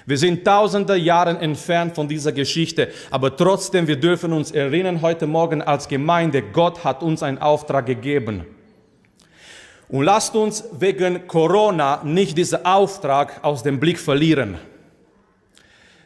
Wir 0.06 0.18
sind 0.18 0.44
tausende 0.44 0.96
Jahre 0.96 1.38
entfernt 1.38 1.94
von 1.94 2.06
dieser 2.06 2.32
Geschichte, 2.32 2.88
aber 3.10 3.34
trotzdem, 3.34 3.86
wir 3.86 3.96
dürfen 3.96 4.34
uns 4.34 4.50
erinnern 4.50 5.00
heute 5.00 5.26
Morgen 5.26 5.62
als 5.62 5.88
Gemeinde, 5.88 6.42
Gott 6.42 6.84
hat 6.84 7.02
uns 7.02 7.22
einen 7.22 7.38
Auftrag 7.38 7.86
gegeben. 7.86 8.44
Und 9.94 10.06
lasst 10.06 10.34
uns 10.34 10.64
wegen 10.72 11.28
Corona 11.28 12.00
nicht 12.02 12.36
diesen 12.36 12.66
Auftrag 12.66 13.44
aus 13.44 13.62
dem 13.62 13.78
Blick 13.78 13.96
verlieren. 13.96 14.56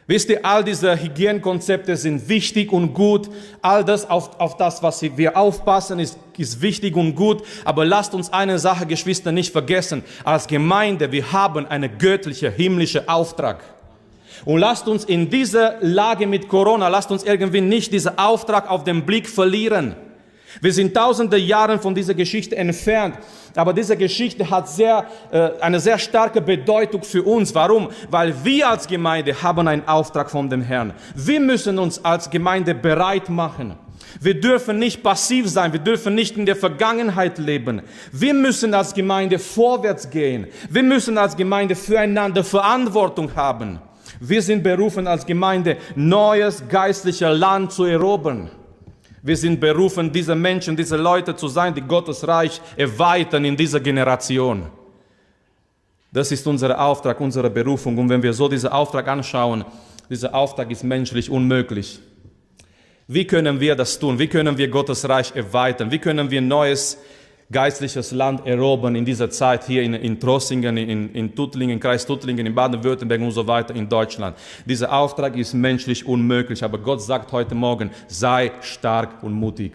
Wisst 0.05 0.29
ihr, 0.29 0.45
all 0.45 0.63
diese 0.63 0.95
Hygienekonzepte 0.95 1.97
sind 1.97 2.29
wichtig 2.29 2.71
und 2.71 2.93
gut. 2.93 3.31
All 3.63 3.83
das, 3.83 4.07
auf, 4.07 4.39
auf 4.39 4.57
das, 4.57 4.83
was 4.83 5.01
wir 5.01 5.35
aufpassen, 5.35 5.97
ist, 5.97 6.19
ist 6.37 6.61
wichtig 6.61 6.95
und 6.95 7.15
gut. 7.15 7.41
Aber 7.65 7.83
lasst 7.83 8.13
uns 8.13 8.31
eine 8.31 8.59
Sache, 8.59 8.85
Geschwister, 8.85 9.31
nicht 9.31 9.51
vergessen. 9.51 10.03
Als 10.23 10.45
Gemeinde, 10.45 11.11
wir 11.11 11.31
haben 11.31 11.65
einen 11.65 11.97
göttlichen, 11.97 12.53
himmlischen 12.53 13.09
Auftrag. 13.09 13.63
Und 14.45 14.59
lasst 14.59 14.87
uns 14.87 15.03
in 15.03 15.31
dieser 15.31 15.77
Lage 15.81 16.27
mit 16.27 16.47
Corona, 16.47 16.89
lasst 16.89 17.09
uns 17.09 17.23
irgendwie 17.23 17.61
nicht 17.61 17.91
diesen 17.91 18.19
Auftrag 18.19 18.69
auf 18.69 18.83
den 18.83 19.07
Blick 19.07 19.27
verlieren. 19.27 19.95
Wir 20.61 20.73
sind 20.73 20.93
tausende 20.93 21.37
Jahre 21.37 21.79
von 21.79 21.93
dieser 21.93 22.13
Geschichte 22.13 22.55
entfernt, 22.55 23.15
aber 23.55 23.73
diese 23.73 23.95
Geschichte 23.95 24.49
hat 24.49 24.69
sehr, 24.69 25.05
äh, 25.31 25.51
eine 25.61 25.79
sehr 25.79 25.97
starke 25.97 26.41
Bedeutung 26.41 27.03
für 27.03 27.23
uns. 27.23 27.53
Warum? 27.53 27.89
Weil 28.09 28.33
wir 28.43 28.69
als 28.69 28.87
Gemeinde 28.87 29.41
haben 29.41 29.67
einen 29.67 29.87
Auftrag 29.87 30.29
von 30.29 30.49
dem 30.49 30.61
Herrn. 30.61 30.93
Wir 31.15 31.39
müssen 31.39 31.77
uns 31.77 32.03
als 32.03 32.29
Gemeinde 32.29 32.73
bereit 32.73 33.29
machen. 33.29 33.75
Wir 34.19 34.39
dürfen 34.39 34.79
nicht 34.79 35.03
passiv 35.03 35.47
sein, 35.47 35.71
wir 35.71 35.79
dürfen 35.79 36.15
nicht 36.15 36.35
in 36.35 36.45
der 36.45 36.55
Vergangenheit 36.55 37.37
leben. 37.37 37.81
Wir 38.11 38.33
müssen 38.33 38.73
als 38.73 38.93
Gemeinde 38.93 39.39
vorwärts 39.39 40.09
gehen. 40.09 40.47
Wir 40.69 40.83
müssen 40.83 41.17
als 41.17 41.37
Gemeinde 41.37 41.75
füreinander 41.75 42.43
Verantwortung 42.43 43.35
haben. 43.35 43.79
Wir 44.19 44.41
sind 44.41 44.63
berufen 44.63 45.07
als 45.07 45.25
Gemeinde, 45.25 45.77
neues 45.95 46.67
geistliches 46.67 47.37
Land 47.37 47.71
zu 47.71 47.85
erobern. 47.85 48.49
Wir 49.21 49.35
sind 49.35 49.59
berufen, 49.59 50.11
diese 50.11 50.35
Menschen, 50.35 50.75
diese 50.75 50.97
Leute 50.97 51.35
zu 51.35 51.47
sein, 51.47 51.73
die 51.73 51.81
Gottes 51.81 52.27
Reich 52.27 52.61
erweitern 52.77 53.45
in 53.45 53.55
dieser 53.55 53.79
Generation. 53.79 54.67
Das 56.11 56.31
ist 56.31 56.47
unser 56.47 56.79
Auftrag, 56.79 57.19
unsere 57.19 57.49
Berufung. 57.49 57.97
Und 57.97 58.09
wenn 58.09 58.23
wir 58.23 58.33
so 58.33 58.47
diesen 58.47 58.69
Auftrag 58.69 59.07
anschauen, 59.07 59.63
dieser 60.09 60.33
Auftrag 60.33 60.71
ist 60.71 60.83
menschlich 60.83 61.29
unmöglich. 61.29 61.99
Wie 63.07 63.25
können 63.25 63.59
wir 63.59 63.75
das 63.75 63.99
tun? 63.99 64.17
Wie 64.17 64.27
können 64.27 64.57
wir 64.57 64.67
Gottes 64.67 65.07
Reich 65.07 65.35
erweitern? 65.35 65.91
Wie 65.91 65.99
können 65.99 66.29
wir 66.31 66.41
neues 66.41 66.97
geistliches 67.51 68.11
Land 68.11 68.45
erobern 68.45 68.95
in 68.95 69.05
dieser 69.05 69.29
Zeit 69.29 69.65
hier 69.65 69.81
in, 69.81 69.93
in 69.93 70.19
Trossingen, 70.19 70.77
in, 70.77 71.13
in 71.13 71.35
Tuttlingen, 71.35 71.79
Kreis 71.79 72.05
Tuttlingen, 72.05 72.45
in 72.45 72.53
Baden-Württemberg 72.53 73.21
und 73.21 73.31
so 73.31 73.45
weiter 73.47 73.75
in 73.75 73.89
Deutschland. 73.89 74.37
Dieser 74.65 74.93
Auftrag 74.93 75.35
ist 75.35 75.53
menschlich 75.53 76.05
unmöglich, 76.05 76.63
aber 76.63 76.77
Gott 76.77 77.01
sagt 77.01 77.31
heute 77.31 77.55
Morgen, 77.55 77.89
sei 78.07 78.51
stark 78.61 79.23
und 79.23 79.33
mutig. 79.33 79.73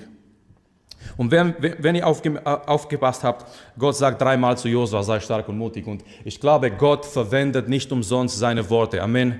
Und 1.16 1.30
wenn, 1.30 1.54
wenn 1.58 1.96
ihr 1.96 2.06
aufge, 2.06 2.40
aufgepasst 2.44 3.24
habt, 3.24 3.46
Gott 3.78 3.96
sagt 3.96 4.22
dreimal 4.22 4.56
zu 4.56 4.68
Josua, 4.68 5.02
sei 5.02 5.20
stark 5.20 5.48
und 5.48 5.58
mutig. 5.58 5.86
Und 5.86 6.02
ich 6.24 6.40
glaube, 6.40 6.70
Gott 6.70 7.04
verwendet 7.04 7.68
nicht 7.68 7.92
umsonst 7.92 8.38
seine 8.38 8.68
Worte. 8.70 9.02
Amen 9.02 9.38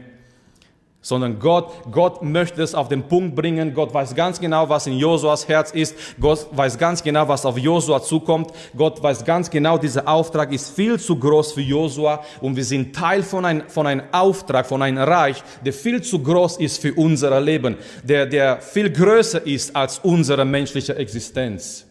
sondern 1.05 1.39
Gott, 1.39 1.71
Gott 1.93 2.23
möchte 2.23 2.63
es 2.63 2.75
auf 2.75 2.89
den 2.89 3.03
Punkt 3.03 3.37
bringen. 3.37 3.75
Gott 3.75 3.93
weiß 3.93 4.15
ganz 4.15 4.41
genau, 4.41 4.69
was 4.71 4.87
in 4.87 4.95
Josuas 4.95 5.47
Herz 5.47 5.71
ist. 5.71 5.95
Gott 6.19 6.49
weiß 6.51 6.79
ganz 6.79 7.03
genau, 7.03 7.29
was 7.29 7.45
auf 7.45 7.59
Josua 7.59 8.03
zukommt. 8.03 8.51
Gott 8.75 9.03
weiß 9.03 9.25
ganz 9.25 9.51
genau, 9.51 9.77
dieser 9.77 10.09
Auftrag 10.09 10.51
ist 10.51 10.75
viel 10.75 10.99
zu 10.99 11.17
groß 11.17 11.53
für 11.53 11.61
Josua 11.61 12.25
und 12.41 12.57
wir 12.57 12.65
sind 12.65 12.97
Teil 12.97 13.23
von 13.23 13.45
einem 13.45 13.69
von 13.69 13.87
ein 13.87 14.03
Auftrag, 14.13 14.67
von 14.67 14.81
einem 14.81 14.99
Reich, 14.99 15.43
der 15.65 15.75
viel 15.75 16.01
zu 16.01 16.21
groß 16.21 16.57
ist 16.57 16.81
für 16.81 16.95
unser 16.95 17.39
Leben, 17.39 17.77
der, 18.03 18.25
der 18.25 18.63
viel 18.63 18.91
größer 18.91 19.47
ist 19.47 19.77
als 19.77 19.99
unsere 19.99 20.47
menschliche 20.47 20.97
Existenz. 20.97 21.87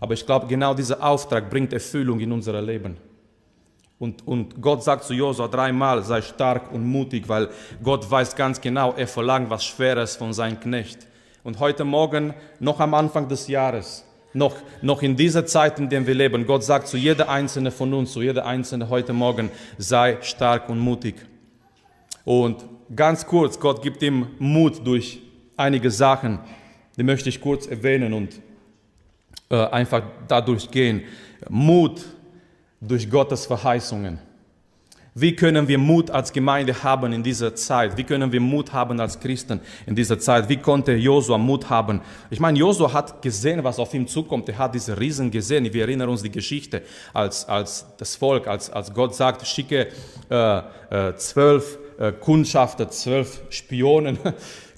Aber 0.00 0.14
ich 0.14 0.26
glaube, 0.26 0.48
genau 0.48 0.74
dieser 0.74 1.00
Auftrag 1.00 1.48
bringt 1.48 1.72
Erfüllung 1.72 2.18
in 2.18 2.32
unser 2.32 2.60
Leben. 2.60 2.96
Und, 4.02 4.26
und 4.26 4.60
Gott 4.60 4.82
sagt 4.82 5.04
zu 5.04 5.14
Josua 5.14 5.46
dreimal, 5.46 6.02
sei 6.02 6.22
stark 6.22 6.72
und 6.72 6.84
mutig, 6.84 7.28
weil 7.28 7.50
Gott 7.84 8.10
weiß 8.10 8.34
ganz 8.34 8.60
genau, 8.60 8.94
er 8.96 9.06
verlangt 9.06 9.48
was 9.48 9.64
Schweres 9.64 10.16
von 10.16 10.32
seinem 10.32 10.58
Knecht. 10.58 11.06
Und 11.44 11.60
heute 11.60 11.84
Morgen, 11.84 12.34
noch 12.58 12.80
am 12.80 12.94
Anfang 12.94 13.28
des 13.28 13.46
Jahres, 13.46 14.04
noch, 14.32 14.56
noch 14.80 15.02
in 15.02 15.14
dieser 15.14 15.46
Zeit, 15.46 15.78
in 15.78 15.88
der 15.88 16.04
wir 16.04 16.16
leben, 16.16 16.48
Gott 16.48 16.64
sagt 16.64 16.88
zu 16.88 16.96
jeder 16.96 17.28
Einzelne 17.28 17.70
von 17.70 17.94
uns, 17.94 18.12
zu 18.12 18.22
jeder 18.22 18.44
Einzelne 18.44 18.88
heute 18.88 19.12
Morgen, 19.12 19.52
sei 19.78 20.18
stark 20.22 20.68
und 20.68 20.80
mutig. 20.80 21.14
Und 22.24 22.64
ganz 22.96 23.24
kurz, 23.24 23.60
Gott 23.60 23.82
gibt 23.82 24.02
ihm 24.02 24.26
Mut 24.40 24.84
durch 24.84 25.20
einige 25.56 25.92
Sachen, 25.92 26.40
die 26.98 27.04
möchte 27.04 27.28
ich 27.28 27.40
kurz 27.40 27.68
erwähnen 27.68 28.14
und 28.14 28.40
äh, 29.48 29.64
einfach 29.66 30.02
dadurch 30.26 30.68
gehen. 30.72 31.02
Mut 31.48 32.00
durch 32.82 33.08
Gottes 33.08 33.46
Verheißungen. 33.46 34.18
Wie 35.14 35.36
können 35.36 35.68
wir 35.68 35.76
Mut 35.76 36.10
als 36.10 36.32
Gemeinde 36.32 36.82
haben 36.82 37.12
in 37.12 37.22
dieser 37.22 37.54
Zeit? 37.54 37.98
Wie 37.98 38.04
können 38.04 38.32
wir 38.32 38.40
Mut 38.40 38.72
haben 38.72 38.98
als 38.98 39.20
Christen 39.20 39.60
in 39.86 39.94
dieser 39.94 40.18
Zeit? 40.18 40.48
Wie 40.48 40.56
konnte 40.56 40.92
Josua 40.92 41.36
Mut 41.36 41.68
haben? 41.68 42.00
Ich 42.30 42.40
meine, 42.40 42.58
Josua 42.58 42.94
hat 42.94 43.20
gesehen, 43.20 43.62
was 43.62 43.78
auf 43.78 43.92
ihm 43.92 44.08
zukommt. 44.08 44.48
Er 44.48 44.56
hat 44.56 44.74
diese 44.74 44.98
Riesen 44.98 45.30
gesehen. 45.30 45.70
Wir 45.70 45.82
erinnern 45.82 46.08
uns 46.08 46.22
die 46.22 46.30
Geschichte, 46.30 46.80
als, 47.12 47.46
als 47.46 47.86
das 47.98 48.16
Volk, 48.16 48.46
als, 48.46 48.70
als 48.70 48.94
Gott 48.94 49.14
sagt, 49.14 49.46
schicke 49.46 49.88
äh, 50.30 50.58
äh, 51.08 51.14
zwölf 51.16 51.78
äh, 51.98 52.12
Kundschafter, 52.12 52.88
zwölf 52.88 53.42
Spionen 53.50 54.18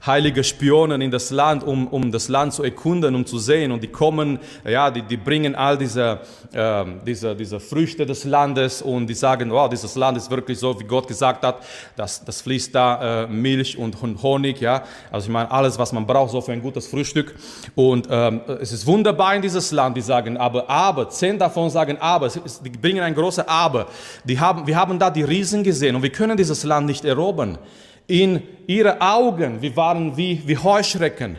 heilige 0.07 0.45
Spionen 0.45 1.01
in 1.01 1.11
das 1.11 1.31
Land, 1.31 1.65
um, 1.65 1.87
um 1.89 2.11
das 2.13 2.29
Land 2.29 2.53
zu 2.53 2.63
erkunden, 2.63 3.15
um 3.15 3.25
zu 3.25 3.39
sehen. 3.39 3.73
Und 3.73 3.83
die 3.83 3.89
kommen, 3.89 4.39
ja, 4.65 4.91
die, 4.91 5.03
die 5.03 5.17
bringen 5.17 5.55
all 5.55 5.79
diese, 5.79 6.21
äh, 6.53 6.85
diese, 7.07 7.35
diese 7.35 7.61
Früchte 7.61 8.05
des 8.05 8.25
Landes 8.25 8.83
und 8.83 9.07
die 9.07 9.15
sagen, 9.15 9.51
wow, 9.51 9.69
dieses 9.69 9.95
Land 9.95 10.19
ist 10.19 10.31
wirklich 10.31 10.59
so, 10.59 10.79
wie 10.79 10.85
Gott 10.85 11.09
gesagt 11.09 11.45
hat, 11.45 11.59
das, 11.97 12.25
das 12.25 12.43
fließt 12.43 12.75
da 12.75 13.25
äh, 13.25 13.27
Milch 13.27 13.79
und, 13.79 13.95
Honig, 14.23 14.61
ja. 14.61 14.85
Also 15.11 15.27
ich 15.27 15.33
meine, 15.33 15.51
alles, 15.51 15.79
was 15.79 15.93
man 15.93 16.07
braucht, 16.07 16.31
so 16.33 16.41
für 16.41 16.53
ein 16.53 16.63
gutes 16.63 16.87
Frühstück. 16.87 17.35
Und 17.75 18.07
ähm, 18.11 18.43
es 18.61 18.73
ist 18.73 18.87
wunderbar 18.87 19.35
in 19.35 19.43
dieses 19.43 19.73
Land, 19.73 19.97
die 19.97 20.03
sagen, 20.03 20.37
aber, 20.37 20.69
aber, 20.69 21.09
zehn 21.09 21.39
davon 21.39 21.71
sagen, 21.71 21.97
aber, 21.99 22.29
die 22.29 22.71
bringen 22.71 23.03
ein 23.03 23.15
großes 23.15 23.49
Aber. 23.49 23.87
Die 24.25 24.39
haben, 24.39 24.67
wir 24.67 24.77
haben 24.77 24.99
da 24.99 25.11
die 25.11 25.23
Riesen 25.23 25.63
gesehen 25.63 25.97
und 25.97 26.03
wir 26.03 26.11
können 26.11 26.37
dieses 26.37 26.65
Land 26.65 26.87
nicht 26.87 27.05
erobern 27.05 27.59
in 28.07 28.43
ihre 28.67 29.01
Augen, 29.01 29.61
wir 29.61 29.77
waren 29.77 30.17
wie, 30.17 30.43
wie 30.47 30.57
Heuschrecken. 30.57 31.37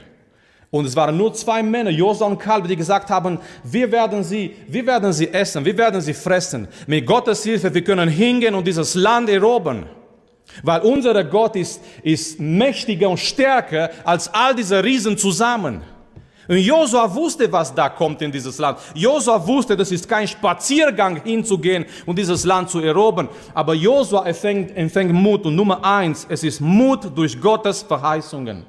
Und 0.71 0.85
es 0.85 0.95
waren 0.95 1.15
nur 1.15 1.33
zwei 1.33 1.63
Männer, 1.63 1.89
Josua 1.89 2.27
und 2.27 2.37
Kalb, 2.37 2.67
die 2.67 2.75
gesagt 2.75 3.09
haben, 3.09 3.39
wir 3.63 3.91
werden 3.91 4.23
sie, 4.23 4.55
wir 4.67 4.85
werden 4.85 5.13
sie 5.13 5.31
essen, 5.31 5.63
wir 5.63 5.77
werden 5.77 6.01
sie 6.01 6.13
fressen. 6.13 6.67
Mit 6.85 7.05
Gottes 7.05 7.43
Hilfe, 7.43 7.73
wir 7.73 7.83
können 7.83 8.09
hingehen 8.09 8.55
und 8.55 8.67
dieses 8.67 8.93
Land 8.95 9.29
erobern. 9.29 9.85
Weil 10.63 10.81
unser 10.81 11.23
Gott 11.23 11.55
ist, 11.55 11.81
ist 12.03 12.39
mächtiger 12.39 13.09
und 13.09 13.19
stärker 13.19 13.89
als 14.03 14.27
all 14.33 14.53
diese 14.55 14.83
Riesen 14.83 15.17
zusammen. 15.17 15.81
Und 16.47 16.57
Josua 16.57 17.13
wusste, 17.13 17.51
was 17.51 17.73
da 17.73 17.89
kommt 17.89 18.21
in 18.21 18.31
dieses 18.31 18.57
Land. 18.57 18.79
Josua 18.93 19.45
wusste, 19.45 19.75
das 19.75 19.91
ist 19.91 20.07
kein 20.07 20.27
Spaziergang 20.27 21.21
hinzugehen 21.23 21.85
und 22.05 22.17
dieses 22.17 22.45
Land 22.45 22.69
zu 22.69 22.79
erobern. 22.79 23.29
Aber 23.53 23.73
Josua 23.73 24.25
empfängt, 24.25 24.75
empfängt 24.75 25.11
Mut. 25.11 25.45
Und 25.45 25.55
Nummer 25.55 25.83
eins, 25.83 26.25
es 26.29 26.43
ist 26.43 26.59
Mut 26.61 27.15
durch 27.15 27.39
Gottes 27.39 27.81
Verheißungen. 27.81 28.63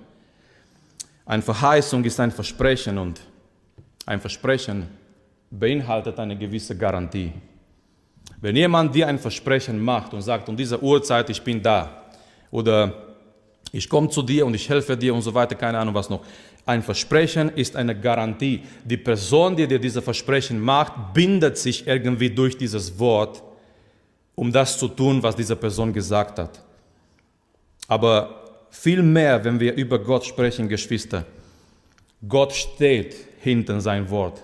Eine 1.26 1.42
Verheißung 1.42 2.04
ist 2.04 2.18
ein 2.20 2.30
Versprechen 2.30 2.98
und 2.98 3.20
ein 4.06 4.20
Versprechen 4.20 4.88
beinhaltet 5.50 6.18
eine 6.18 6.36
gewisse 6.36 6.76
Garantie. 6.76 7.32
Wenn 8.40 8.56
jemand 8.56 8.94
dir 8.94 9.08
ein 9.08 9.18
Versprechen 9.18 9.82
macht 9.82 10.14
und 10.14 10.22
sagt, 10.22 10.48
um 10.48 10.56
diese 10.56 10.80
Uhrzeit, 10.80 11.28
ich 11.30 11.42
bin 11.42 11.62
da, 11.62 12.04
oder 12.50 12.92
ich 13.72 13.88
komme 13.88 14.08
zu 14.08 14.22
dir 14.22 14.46
und 14.46 14.54
ich 14.54 14.68
helfe 14.68 14.96
dir 14.96 15.14
und 15.14 15.22
so 15.22 15.34
weiter, 15.34 15.54
keine 15.54 15.78
Ahnung 15.78 15.94
was 15.94 16.08
noch. 16.08 16.20
Ein 16.66 16.82
Versprechen 16.82 17.48
ist 17.50 17.76
eine 17.76 17.98
Garantie. 17.98 18.62
Die 18.84 18.96
Person, 18.96 19.54
die 19.56 19.68
dir 19.68 19.78
diese 19.78 20.02
Versprechen 20.02 20.60
macht, 20.60 21.14
bindet 21.14 21.56
sich 21.56 21.86
irgendwie 21.86 22.28
durch 22.28 22.58
dieses 22.58 22.98
Wort, 22.98 23.42
um 24.34 24.52
das 24.52 24.76
zu 24.78 24.88
tun, 24.88 25.22
was 25.22 25.36
diese 25.36 25.54
Person 25.54 25.92
gesagt 25.92 26.40
hat. 26.40 26.60
Aber 27.86 28.64
viel 28.70 29.00
mehr, 29.00 29.42
wenn 29.44 29.60
wir 29.60 29.74
über 29.74 30.00
Gott 30.00 30.24
sprechen, 30.24 30.68
Geschwister. 30.68 31.24
Gott 32.26 32.52
steht 32.52 33.14
hinter 33.40 33.80
sein 33.80 34.10
Wort. 34.10 34.42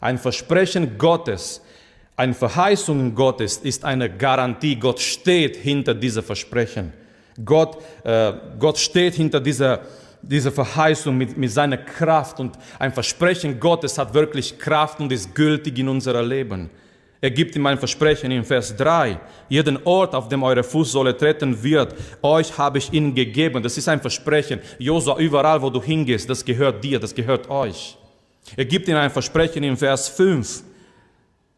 Ein 0.00 0.18
Versprechen 0.18 0.98
Gottes, 0.98 1.60
eine 2.16 2.34
Verheißung 2.34 3.14
Gottes 3.14 3.58
ist 3.58 3.84
eine 3.84 4.10
Garantie. 4.10 4.74
Gott 4.74 4.98
steht 4.98 5.54
hinter 5.54 5.94
diesem 5.94 6.24
Versprechen. 6.24 6.92
Gott, 7.44 7.78
äh, 8.02 8.32
Gott 8.58 8.76
steht 8.76 9.14
hinter 9.14 9.38
dieser, 9.38 9.82
dieser 10.22 10.52
Verheißung 10.52 11.16
mit, 11.16 11.36
mit 11.36 11.50
seiner 11.50 11.76
Kraft 11.76 12.40
und 12.40 12.58
ein 12.78 12.92
Versprechen 12.92 13.58
Gottes 13.58 13.98
hat 13.98 14.14
wirklich 14.14 14.58
Kraft 14.58 15.00
und 15.00 15.12
ist 15.12 15.34
gültig 15.34 15.78
in 15.78 15.88
unserem 15.88 16.28
Leben. 16.28 16.70
Er 17.20 17.30
gibt 17.30 17.56
ihm 17.56 17.66
ein 17.66 17.78
Versprechen 17.78 18.30
in 18.30 18.44
Vers 18.44 18.76
3. 18.76 19.18
Jeden 19.48 19.78
Ort, 19.84 20.14
auf 20.14 20.28
dem 20.28 20.42
eure 20.42 20.62
Fußsohle 20.62 21.16
treten 21.16 21.60
wird, 21.62 21.94
euch 22.22 22.56
habe 22.56 22.78
ich 22.78 22.92
ihnen 22.92 23.14
gegeben. 23.14 23.62
Das 23.62 23.76
ist 23.76 23.88
ein 23.88 24.00
Versprechen. 24.00 24.60
Josua, 24.78 25.18
überall, 25.18 25.60
wo 25.60 25.68
du 25.68 25.82
hingehst, 25.82 26.30
das 26.30 26.44
gehört 26.44 26.82
dir, 26.84 27.00
das 27.00 27.14
gehört 27.14 27.50
euch. 27.50 27.98
Er 28.56 28.64
gibt 28.64 28.86
ihnen 28.86 28.98
ein 28.98 29.10
Versprechen 29.10 29.64
in 29.64 29.76
Vers 29.76 30.08
5. 30.08 30.62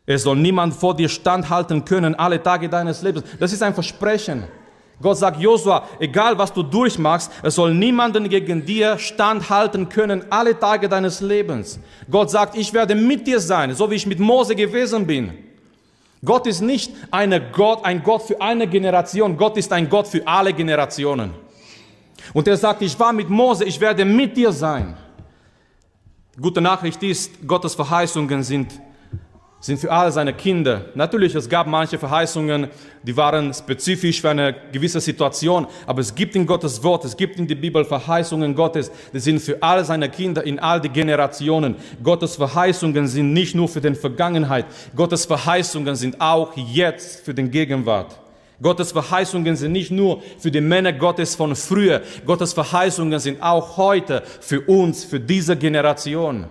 Es 0.06 0.22
soll 0.22 0.36
niemand 0.36 0.74
vor 0.74 0.96
dir 0.96 1.08
standhalten 1.08 1.84
können 1.84 2.14
alle 2.14 2.42
Tage 2.42 2.68
deines 2.68 3.02
Lebens. 3.02 3.24
Das 3.38 3.52
ist 3.52 3.62
ein 3.62 3.74
Versprechen. 3.74 4.44
Gott 5.02 5.16
sagt, 5.16 5.40
Josua, 5.40 5.88
egal 5.98 6.36
was 6.36 6.52
du 6.52 6.62
durchmachst, 6.62 7.32
es 7.42 7.54
soll 7.54 7.74
niemanden 7.74 8.28
gegen 8.28 8.64
dir 8.64 8.98
standhalten 8.98 9.88
können 9.88 10.24
alle 10.30 10.58
Tage 10.58 10.88
deines 10.88 11.20
Lebens. 11.20 11.80
Gott 12.10 12.30
sagt, 12.30 12.56
ich 12.56 12.72
werde 12.74 12.94
mit 12.94 13.26
dir 13.26 13.40
sein, 13.40 13.74
so 13.74 13.90
wie 13.90 13.94
ich 13.94 14.06
mit 14.06 14.18
Mose 14.18 14.54
gewesen 14.54 15.06
bin. 15.06 15.32
Gott 16.22 16.46
ist 16.46 16.60
nicht 16.60 16.92
eine 17.10 17.40
Gott, 17.40 17.82
ein 17.84 18.02
Gott 18.02 18.22
für 18.22 18.40
eine 18.42 18.66
Generation, 18.66 19.38
Gott 19.38 19.56
ist 19.56 19.72
ein 19.72 19.88
Gott 19.88 20.06
für 20.06 20.26
alle 20.26 20.52
Generationen. 20.52 21.32
Und 22.34 22.46
er 22.46 22.58
sagt, 22.58 22.82
ich 22.82 22.98
war 23.00 23.14
mit 23.14 23.30
Mose, 23.30 23.64
ich 23.64 23.80
werde 23.80 24.04
mit 24.04 24.36
dir 24.36 24.52
sein. 24.52 24.98
Gute 26.38 26.60
Nachricht 26.60 27.02
ist, 27.02 27.46
Gottes 27.46 27.74
Verheißungen 27.74 28.42
sind 28.42 28.80
sind 29.60 29.78
für 29.78 29.92
alle 29.92 30.10
seine 30.10 30.32
Kinder. 30.32 30.86
Natürlich, 30.94 31.34
es 31.34 31.48
gab 31.48 31.66
manche 31.66 31.98
Verheißungen, 31.98 32.68
die 33.02 33.16
waren 33.16 33.52
spezifisch 33.52 34.20
für 34.20 34.30
eine 34.30 34.54
gewisse 34.72 35.00
Situation, 35.00 35.66
aber 35.86 36.00
es 36.00 36.14
gibt 36.14 36.34
in 36.34 36.46
Gottes 36.46 36.82
Wort, 36.82 37.04
es 37.04 37.14
gibt 37.14 37.38
in 37.38 37.46
der 37.46 37.56
Bibel 37.56 37.84
Verheißungen 37.84 38.54
Gottes, 38.54 38.90
die 39.12 39.20
sind 39.20 39.40
für 39.40 39.62
alle 39.62 39.84
seine 39.84 40.08
Kinder 40.08 40.42
in 40.44 40.58
all 40.58 40.80
die 40.80 40.88
Generationen. 40.88 41.76
Gottes 42.02 42.36
Verheißungen 42.36 43.06
sind 43.06 43.34
nicht 43.34 43.54
nur 43.54 43.68
für 43.68 43.82
die 43.82 43.94
Vergangenheit, 43.94 44.64
Gottes 44.96 45.26
Verheißungen 45.26 45.94
sind 45.94 46.18
auch 46.20 46.56
jetzt 46.56 47.20
für 47.20 47.34
den 47.34 47.50
Gegenwart. 47.50 48.18
Gottes 48.62 48.92
Verheißungen 48.92 49.56
sind 49.56 49.72
nicht 49.72 49.90
nur 49.90 50.22
für 50.38 50.50
die 50.50 50.60
Männer 50.60 50.92
Gottes 50.92 51.34
von 51.34 51.54
früher, 51.54 52.02
Gottes 52.26 52.54
Verheißungen 52.54 53.18
sind 53.18 53.42
auch 53.42 53.76
heute 53.76 54.22
für 54.40 54.60
uns, 54.62 55.04
für 55.04 55.20
diese 55.20 55.56
Generation. 55.56 56.46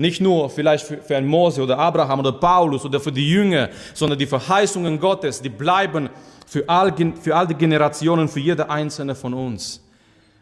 Nicht 0.00 0.22
nur 0.22 0.48
vielleicht 0.48 0.86
für, 0.86 1.14
einen 1.14 1.26
Mose 1.26 1.62
oder 1.62 1.78
Abraham 1.78 2.20
oder 2.20 2.32
Paulus 2.32 2.86
oder 2.86 2.98
für 2.98 3.12
die 3.12 3.28
Jünger, 3.28 3.68
sondern 3.92 4.18
die 4.18 4.24
Verheißungen 4.24 4.98
Gottes, 4.98 5.42
die 5.42 5.50
bleiben 5.50 6.08
für 6.46 6.66
all, 6.66 6.90
für 7.20 7.36
all 7.36 7.46
die 7.46 7.54
Generationen, 7.54 8.26
für 8.26 8.40
jede 8.40 8.70
einzelne 8.70 9.14
von 9.14 9.34
uns. 9.34 9.84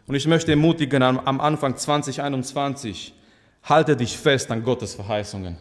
Und 0.07 0.15
ich 0.15 0.25
möchte 0.27 0.51
ermutigen 0.51 1.03
am, 1.03 1.19
am 1.19 1.41
Anfang 1.41 1.75
2021, 1.75 3.13
halte 3.63 3.97
dich 3.97 4.17
fest 4.17 4.49
an 4.49 4.63
Gottes 4.63 4.95
Verheißungen. 4.95 5.57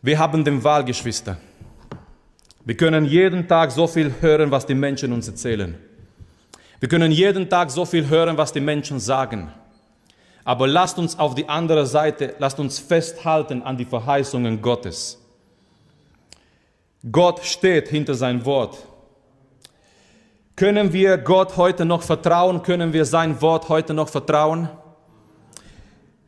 Wir 0.00 0.20
haben 0.20 0.44
den 0.44 0.62
Wahl, 0.62 0.84
Geschwister. 0.84 1.36
Wir 2.64 2.76
können 2.76 3.06
jeden 3.06 3.48
Tag 3.48 3.72
so 3.72 3.88
viel 3.88 4.14
hören, 4.20 4.52
was 4.52 4.64
die 4.64 4.74
Menschen 4.74 5.12
uns 5.12 5.26
erzählen. 5.26 5.74
Wir 6.78 6.88
können 6.88 7.10
jeden 7.10 7.48
Tag 7.48 7.72
so 7.72 7.84
viel 7.84 8.08
hören, 8.08 8.36
was 8.36 8.52
die 8.52 8.60
Menschen 8.60 9.00
sagen. 9.00 9.52
Aber 10.48 10.66
lasst 10.66 10.98
uns 10.98 11.18
auf 11.18 11.34
die 11.34 11.46
andere 11.46 11.84
Seite, 11.84 12.34
lasst 12.38 12.58
uns 12.58 12.78
festhalten 12.78 13.60
an 13.62 13.76
die 13.76 13.84
Verheißungen 13.84 14.62
Gottes. 14.62 15.22
Gott 17.12 17.44
steht 17.44 17.88
hinter 17.88 18.14
sein 18.14 18.42
Wort. 18.46 18.78
Können 20.56 20.90
wir 20.94 21.18
Gott 21.18 21.58
heute 21.58 21.84
noch 21.84 22.00
vertrauen? 22.00 22.62
Können 22.62 22.94
wir 22.94 23.04
sein 23.04 23.38
Wort 23.42 23.68
heute 23.68 23.92
noch 23.92 24.08
vertrauen? 24.08 24.70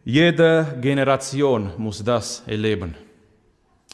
Jede 0.05 0.67
Generation 0.83 1.71
muss 1.79 2.05
das 2.05 2.43
erleben. 2.47 2.95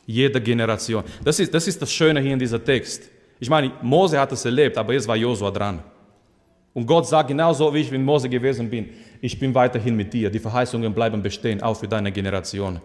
Jede 0.06 0.40
Generation. 0.40 1.04
Das 1.22 1.38
ist, 1.38 1.54
das 1.54 1.68
ist 1.68 1.80
das 1.80 1.92
Schöne 1.92 2.18
hier 2.18 2.32
in 2.32 2.40
diesem 2.40 2.64
Text. 2.64 3.04
Ich 3.38 3.48
meine, 3.48 3.70
Mose 3.80 4.18
hat 4.18 4.32
es 4.32 4.44
erlebt, 4.44 4.76
aber 4.76 4.92
jetzt 4.92 5.06
war 5.06 5.14
Josua 5.14 5.52
dran. 5.52 5.84
Und 6.76 6.84
Gott 6.84 7.06
sagt 7.06 7.28
genauso, 7.28 7.72
wie 7.72 7.80
ich 7.80 7.90
mit 7.90 8.02
Mose 8.02 8.28
gewesen 8.28 8.68
bin, 8.68 8.90
ich 9.20 9.38
bin 9.38 9.54
weiterhin 9.54 9.96
mit 9.96 10.12
dir. 10.12 10.30
Die 10.30 10.38
Verheißungen 10.38 10.92
bleiben 10.94 11.22
bestehen, 11.22 11.62
auch 11.62 11.76
für 11.76 11.88
deine 11.88 12.12
Generation. 12.12 12.80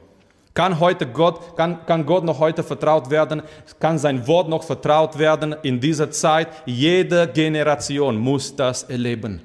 Kann 0.53 0.79
heute 0.81 1.07
Gott, 1.07 1.55
kann, 1.55 1.85
kann 1.85 2.05
Gott 2.05 2.25
noch 2.25 2.39
heute 2.39 2.61
vertraut 2.63 3.09
werden? 3.09 3.41
Kann 3.79 3.97
sein 3.97 4.27
Wort 4.27 4.49
noch 4.49 4.63
vertraut 4.63 5.17
werden 5.17 5.55
in 5.63 5.79
dieser 5.79 6.11
Zeit? 6.11 6.49
Jede 6.65 7.27
Generation 7.27 8.17
muss 8.17 8.53
das 8.53 8.83
erleben. 8.83 9.41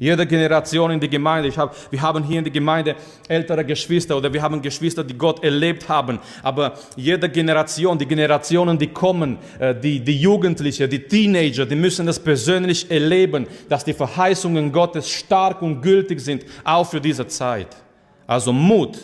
Jede 0.00 0.24
Generation 0.26 0.92
in 0.92 1.00
die 1.00 1.10
Gemeinde. 1.10 1.48
Ich 1.48 1.58
hab, 1.58 1.74
wir 1.90 2.00
haben 2.00 2.22
hier 2.22 2.38
in 2.38 2.44
der 2.44 2.52
Gemeinde 2.52 2.94
ältere 3.26 3.64
Geschwister 3.64 4.16
oder 4.16 4.32
wir 4.32 4.40
haben 4.40 4.62
Geschwister, 4.62 5.02
die 5.02 5.18
Gott 5.18 5.42
erlebt 5.42 5.88
haben. 5.88 6.20
Aber 6.44 6.74
jede 6.94 7.28
Generation, 7.28 7.98
die 7.98 8.06
Generationen, 8.06 8.78
die 8.78 8.86
kommen, 8.86 9.38
äh, 9.58 9.74
die, 9.74 9.98
die 9.98 10.20
Jugendlichen, 10.20 10.88
die 10.88 11.00
Teenager, 11.00 11.66
die 11.66 11.74
müssen 11.74 12.06
das 12.06 12.20
persönlich 12.20 12.88
erleben, 12.88 13.48
dass 13.68 13.84
die 13.84 13.92
Verheißungen 13.92 14.70
Gottes 14.70 15.10
stark 15.10 15.62
und 15.62 15.82
gültig 15.82 16.20
sind, 16.20 16.44
auch 16.62 16.84
für 16.84 17.00
diese 17.00 17.26
Zeit. 17.26 17.76
Also 18.24 18.52
Mut. 18.52 18.98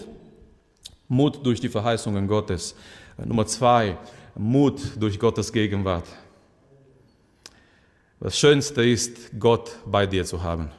Mut 1.09 1.45
durch 1.45 1.61
die 1.61 1.69
Verheißungen 1.69 2.29
Gottes. 2.29 2.77
Äh, 3.19 3.27
Nummer 3.27 3.47
zwei, 3.47 3.99
Mut 4.37 4.81
durch 4.97 5.19
Gottes 5.19 5.53
Gegenwart. 5.53 6.07
Das 8.21 8.39
Schönste 8.39 8.85
ist, 8.85 9.39
Gott 9.41 9.73
bei 9.85 10.07
dir 10.07 10.25
zu 10.25 10.41
haben. 10.41 10.71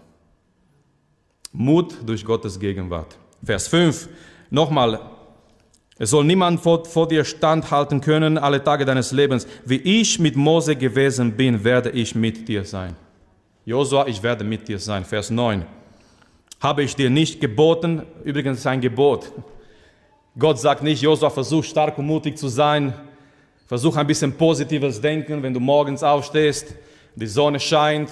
Mut 1.57 1.95
durch 2.05 2.25
Gottes 2.25 2.59
Gegenwart. 2.59 3.17
Vers 3.43 3.67
5, 3.67 4.09
nochmal, 4.49 4.99
es 5.97 6.09
soll 6.09 6.25
niemand 6.25 6.59
vor, 6.59 6.83
vor, 6.85 7.07
dir 7.07 7.23
standhalten 7.23 8.01
können 8.01 8.37
alle 8.37 8.61
Tage 8.63 8.83
deines 8.83 9.11
Lebens. 9.11 9.47
Wie 9.63 9.77
ich 9.77 10.19
mit 10.19 10.35
Mose 10.35 10.75
gewesen 10.75 11.31
bin, 11.31 11.63
werde 11.63 11.91
ich 11.91 12.15
mit 12.15 12.47
dir 12.47 12.65
sein. 12.65 12.95
Josua, 13.63 14.05
ich 14.07 14.21
werde 14.21 14.43
mit 14.43 14.67
dir 14.67 14.77
sein. 14.77 15.05
Vers 15.05 15.29
9. 15.29 15.65
Habe 16.59 16.83
ich 16.83 16.95
dir 16.95 17.09
nicht 17.09 17.39
geboten? 17.39 18.03
Übrigens 18.23 18.65
ein 18.65 18.81
Gebot. 18.81 19.31
Gott 20.37 20.59
sagt 20.59 20.83
nicht, 20.83 21.01
Josua, 21.01 21.29
versuch 21.29 21.63
stark 21.63 21.97
und 21.97 22.05
mutig 22.05 22.37
zu 22.37 22.49
sein. 22.49 22.93
Versuch 23.65 23.95
ein 23.95 24.05
bisschen 24.05 24.33
positives 24.33 24.99
Denken, 24.99 25.41
wenn 25.41 25.53
du 25.53 25.59
morgens 25.61 26.03
aufstehst, 26.03 26.75
die 27.15 27.27
Sonne 27.27 27.59
scheint, 27.59 28.09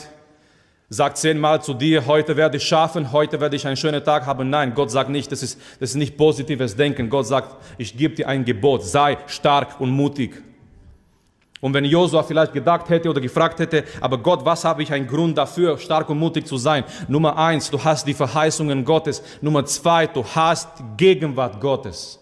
sagt 0.93 1.17
zehnmal 1.17 1.59
zu 1.63 1.73
dir, 1.73 2.05
heute 2.05 2.37
werde 2.37 2.57
ich 2.57 2.63
schaffen, 2.63 3.11
heute 3.11 3.41
werde 3.41 3.55
ich 3.55 3.65
einen 3.65 3.77
schönen 3.77 4.03
Tag 4.03 4.27
haben. 4.27 4.51
Nein, 4.51 4.75
Gott 4.75 4.91
sagt 4.91 5.09
nicht, 5.09 5.31
das 5.31 5.41
ist, 5.41 5.59
das 5.79 5.89
ist 5.91 5.95
nicht 5.95 6.17
positives 6.17 6.75
Denken. 6.75 7.09
Gott 7.09 7.25
sagt, 7.25 7.55
ich 7.79 7.97
gebe 7.97 8.13
dir 8.13 8.27
ein 8.27 8.45
Gebot, 8.45 8.83
sei 8.83 9.17
stark 9.25 9.81
und 9.81 9.89
mutig. 9.89 10.43
Und 11.61 11.73
wenn 11.73 11.83
Josua 11.85 12.21
vielleicht 12.21 12.53
gedacht 12.53 12.89
hätte 12.89 13.09
oder 13.09 13.21
gefragt 13.21 13.59
hätte, 13.59 13.85
aber 14.01 14.19
Gott, 14.19 14.45
was 14.45 14.65
habe 14.65 14.83
ich 14.83 14.93
einen 14.93 15.07
Grund 15.07 15.35
dafür, 15.35 15.79
stark 15.79 16.09
und 16.09 16.19
mutig 16.19 16.45
zu 16.45 16.57
sein? 16.57 16.83
Nummer 17.07 17.37
eins, 17.37 17.71
du 17.71 17.83
hast 17.83 18.05
die 18.05 18.13
Verheißungen 18.13 18.85
Gottes. 18.85 19.23
Nummer 19.41 19.65
zwei, 19.65 20.05
du 20.05 20.23
hast 20.23 20.69
Gegenwart 20.97 21.59
Gottes. 21.59 22.19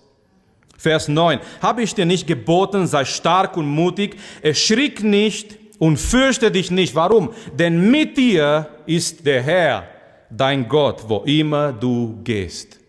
Vers 0.78 1.10
9. 1.10 1.40
Habe 1.62 1.82
ich 1.82 1.94
dir 1.94 2.06
nicht 2.06 2.26
geboten, 2.26 2.88
sei 2.88 3.04
stark 3.04 3.58
und 3.58 3.68
mutig, 3.68 4.16
erschrick 4.42 5.04
nicht, 5.04 5.61
und 5.82 5.98
fürchte 5.98 6.52
dich 6.52 6.70
nicht. 6.70 6.94
Warum? 6.94 7.34
Denn 7.58 7.90
mit 7.90 8.16
dir 8.16 8.70
ist 8.86 9.26
der 9.26 9.42
Herr, 9.42 9.88
dein 10.30 10.70
Gott, 10.70 11.04
wo 11.08 11.24
immer 11.26 11.74
du 11.74 12.20
gehst. 12.24 12.80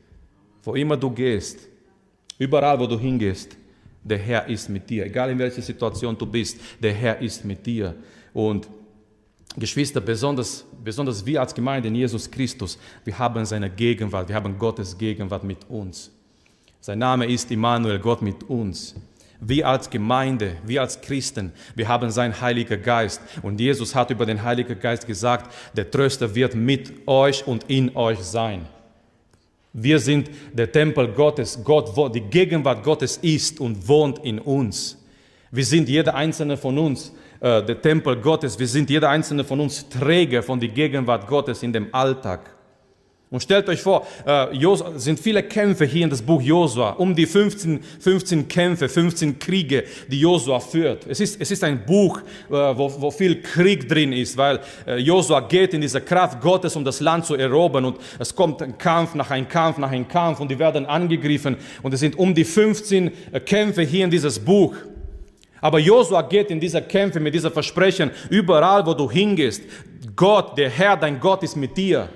Wo 0.62 0.74
immer 0.74 0.94
du 0.98 1.10
gehst, 1.10 1.58
überall 2.38 2.78
wo 2.78 2.86
du 2.86 2.98
hingehst, 2.98 3.56
der 4.04 4.18
Herr 4.18 4.46
ist 4.46 4.68
mit 4.68 4.90
dir. 4.90 5.06
Egal 5.06 5.30
in 5.30 5.38
welcher 5.38 5.62
Situation 5.62 6.18
du 6.18 6.26
bist, 6.26 6.60
der 6.82 6.92
Herr 6.92 7.18
ist 7.18 7.42
mit 7.46 7.64
dir. 7.64 7.94
Und 8.34 8.68
Geschwister, 9.56 10.02
besonders, 10.02 10.62
besonders 10.84 11.24
wir 11.24 11.40
als 11.40 11.54
Gemeinde 11.54 11.88
in 11.88 11.94
Jesus 11.94 12.30
Christus, 12.30 12.78
wir 13.04 13.18
haben 13.18 13.46
seine 13.46 13.70
Gegenwart, 13.70 14.28
wir 14.28 14.36
haben 14.36 14.58
Gottes 14.58 14.98
Gegenwart 14.98 15.44
mit 15.44 15.64
uns. 15.70 16.10
Sein 16.78 16.98
Name 16.98 17.24
ist 17.24 17.50
Immanuel, 17.50 17.98
Gott 17.98 18.20
mit 18.20 18.42
uns. 18.50 18.94
Wir 19.44 19.66
als 19.66 19.90
Gemeinde, 19.90 20.56
wir 20.64 20.82
als 20.82 21.00
Christen, 21.00 21.52
wir 21.74 21.88
haben 21.88 22.12
seinen 22.12 22.40
Heiligen 22.40 22.80
Geist. 22.80 23.20
Und 23.42 23.58
Jesus 23.58 23.92
hat 23.92 24.10
über 24.10 24.24
den 24.24 24.40
Heiligen 24.40 24.78
Geist 24.78 25.04
gesagt, 25.04 25.52
der 25.76 25.90
Tröster 25.90 26.32
wird 26.32 26.54
mit 26.54 27.08
euch 27.08 27.44
und 27.44 27.64
in 27.68 27.96
euch 27.96 28.20
sein. 28.20 28.66
Wir 29.72 29.98
sind 29.98 30.30
der 30.52 30.70
Tempel 30.70 31.08
Gottes. 31.08 31.58
Gott, 31.64 32.14
die 32.14 32.20
Gegenwart 32.20 32.84
Gottes 32.84 33.16
ist 33.16 33.58
und 33.58 33.88
wohnt 33.88 34.20
in 34.24 34.38
uns. 34.38 34.96
Wir 35.50 35.64
sind 35.64 35.88
jeder 35.88 36.14
einzelne 36.14 36.56
von 36.56 36.78
uns 36.78 37.12
äh, 37.40 37.64
der 37.64 37.82
Tempel 37.82 38.16
Gottes. 38.20 38.56
Wir 38.56 38.68
sind 38.68 38.90
jeder 38.90 39.10
einzelne 39.10 39.42
von 39.42 39.58
uns 39.58 39.88
Träger 39.88 40.42
von 40.44 40.60
der 40.60 40.68
Gegenwart 40.68 41.26
Gottes 41.26 41.64
in 41.64 41.72
dem 41.72 41.92
Alltag. 41.92 42.54
Und 43.32 43.42
stellt 43.42 43.66
euch 43.70 43.80
vor, 43.80 44.06
äh, 44.26 44.48
sind 44.96 45.18
viele 45.18 45.42
Kämpfe 45.42 45.86
hier 45.86 46.04
in 46.04 46.10
das 46.10 46.20
Buch 46.20 46.42
Josua, 46.42 46.90
um 46.90 47.14
die 47.14 47.24
15, 47.24 47.82
15 47.82 48.46
Kämpfe, 48.46 48.90
15 48.90 49.38
Kriege, 49.38 49.84
die 50.06 50.20
Josua 50.20 50.60
führt. 50.60 51.06
Es 51.08 51.18
ist, 51.18 51.40
es 51.40 51.50
ist 51.50 51.64
ein 51.64 51.82
Buch, 51.86 52.20
äh, 52.20 52.52
wo, 52.52 52.92
wo 53.00 53.10
viel 53.10 53.40
Krieg 53.40 53.88
drin 53.88 54.12
ist, 54.12 54.36
weil 54.36 54.60
äh, 54.86 54.98
Josua 54.98 55.40
geht 55.40 55.72
in 55.72 55.80
diese 55.80 56.02
Kraft 56.02 56.42
Gottes, 56.42 56.76
um 56.76 56.84
das 56.84 57.00
Land 57.00 57.24
zu 57.24 57.34
erobern 57.34 57.86
und 57.86 57.96
es 58.18 58.36
kommt 58.36 58.60
ein 58.60 58.76
Kampf 58.76 59.14
nach 59.14 59.30
einem 59.30 59.48
Kampf 59.48 59.78
nach 59.78 59.90
einem 59.90 60.06
Kampf 60.06 60.38
und 60.38 60.50
die 60.50 60.58
werden 60.58 60.84
angegriffen 60.84 61.56
und 61.80 61.94
es 61.94 62.00
sind 62.00 62.18
um 62.18 62.34
die 62.34 62.44
15 62.44 63.10
äh, 63.32 63.40
Kämpfe 63.40 63.80
hier 63.80 64.04
in 64.04 64.10
dieses 64.10 64.38
Buch. 64.38 64.74
Aber 65.62 65.78
Josua 65.78 66.20
geht 66.20 66.50
in 66.50 66.60
diese 66.60 66.82
Kämpfe 66.82 67.18
mit 67.18 67.32
dieser 67.32 67.50
Versprechen, 67.50 68.10
überall 68.28 68.84
wo 68.84 68.92
du 68.92 69.10
hingehst, 69.10 69.62
Gott, 70.14 70.58
der 70.58 70.68
Herr, 70.68 70.98
dein 70.98 71.18
Gott 71.18 71.42
ist 71.44 71.56
mit 71.56 71.74
dir. 71.78 72.10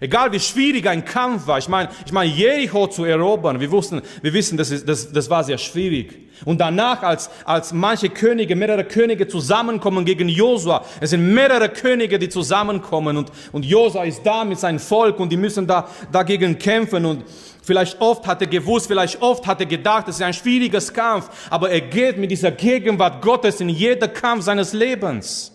Egal 0.00 0.32
wie 0.32 0.40
schwierig 0.40 0.88
ein 0.88 1.04
Kampf 1.04 1.46
war, 1.46 1.58
ich 1.58 1.68
meine, 1.68 1.88
ich 2.04 2.12
meine 2.12 2.30
Jericho 2.30 2.86
zu 2.88 3.04
erobern, 3.04 3.60
wir, 3.60 3.70
wussten, 3.70 4.02
wir 4.20 4.32
wissen, 4.32 4.56
das, 4.56 4.70
ist, 4.70 4.88
das, 4.88 5.12
das 5.12 5.30
war 5.30 5.44
sehr 5.44 5.58
schwierig. 5.58 6.18
Und 6.44 6.60
danach, 6.60 7.02
als, 7.02 7.30
als 7.44 7.72
manche 7.72 8.08
Könige, 8.08 8.56
mehrere 8.56 8.84
Könige 8.84 9.28
zusammenkommen 9.28 10.04
gegen 10.04 10.28
Josua, 10.28 10.84
es 11.00 11.10
sind 11.10 11.32
mehrere 11.32 11.68
Könige, 11.68 12.18
die 12.18 12.28
zusammenkommen 12.28 13.16
und, 13.16 13.30
und 13.52 13.64
Josua 13.64 14.04
ist 14.04 14.22
da 14.24 14.44
mit 14.44 14.58
seinem 14.58 14.80
Volk 14.80 15.20
und 15.20 15.30
die 15.30 15.36
müssen 15.36 15.66
da 15.66 15.88
dagegen 16.10 16.58
kämpfen 16.58 17.04
und 17.04 17.24
Vielleicht 17.64 18.00
oft 18.00 18.26
hat 18.26 18.40
er 18.40 18.48
gewusst, 18.48 18.88
vielleicht 18.88 19.22
oft 19.22 19.46
hat 19.46 19.60
er 19.60 19.66
gedacht, 19.66 20.08
es 20.08 20.16
ist 20.16 20.22
ein 20.22 20.34
schwieriges 20.34 20.92
Kampf, 20.92 21.30
aber 21.48 21.70
er 21.70 21.80
geht 21.80 22.18
mit 22.18 22.32
dieser 22.32 22.50
Gegenwart 22.50 23.22
Gottes 23.22 23.60
in 23.60 23.68
jeder 23.68 24.08
Kampf 24.08 24.42
seines 24.42 24.72
Lebens. 24.72 25.51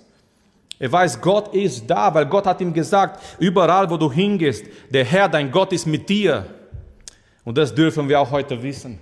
Er 0.80 0.92
weiß, 0.92 1.22
Gott 1.22 1.54
ist 1.54 1.88
da, 1.88 2.14
weil 2.14 2.26
Gott 2.28 2.46
hat 2.46 2.62
ihm 2.62 2.74
gesagt, 2.74 3.38
überall 3.40 3.90
wo 3.90 3.98
du 3.98 4.12
hingehst, 4.12 4.66
der 4.90 5.06
Herr, 5.06 5.28
dein 5.28 5.52
Gott 5.52 5.74
ist 5.74 5.88
mit 5.88 6.08
dir. 6.08 6.46
Und 7.44 7.58
das 7.58 7.74
dürfen 7.74 8.08
wir 8.08 8.20
auch 8.20 8.30
heute 8.30 8.62
wissen. 8.62 9.00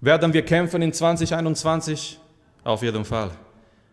Werden 0.00 0.32
wir 0.32 0.44
kämpfen 0.44 0.82
in 0.82 0.92
2021? 0.92 2.18
Auf 2.62 2.82
jeden 2.82 3.04
Fall. 3.04 3.30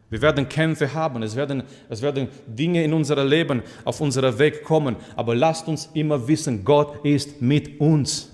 Wir 0.10 0.22
werden 0.22 0.48
Kämpfe 0.48 0.94
haben, 0.94 1.24
es 1.24 1.36
werden, 1.36 1.64
es 1.90 2.02
werden 2.02 2.28
Dinge 2.46 2.84
in 2.84 2.94
unserem 2.94 3.28
Leben 3.28 3.64
auf 3.84 4.00
unseren 4.02 4.38
Weg 4.38 4.64
kommen. 4.64 4.98
Aber 5.16 5.36
lasst 5.36 5.68
uns 5.68 5.90
immer 5.94 6.28
wissen, 6.28 6.64
Gott 6.64 7.04
ist 7.04 7.42
mit 7.42 7.80
uns. 7.80 8.32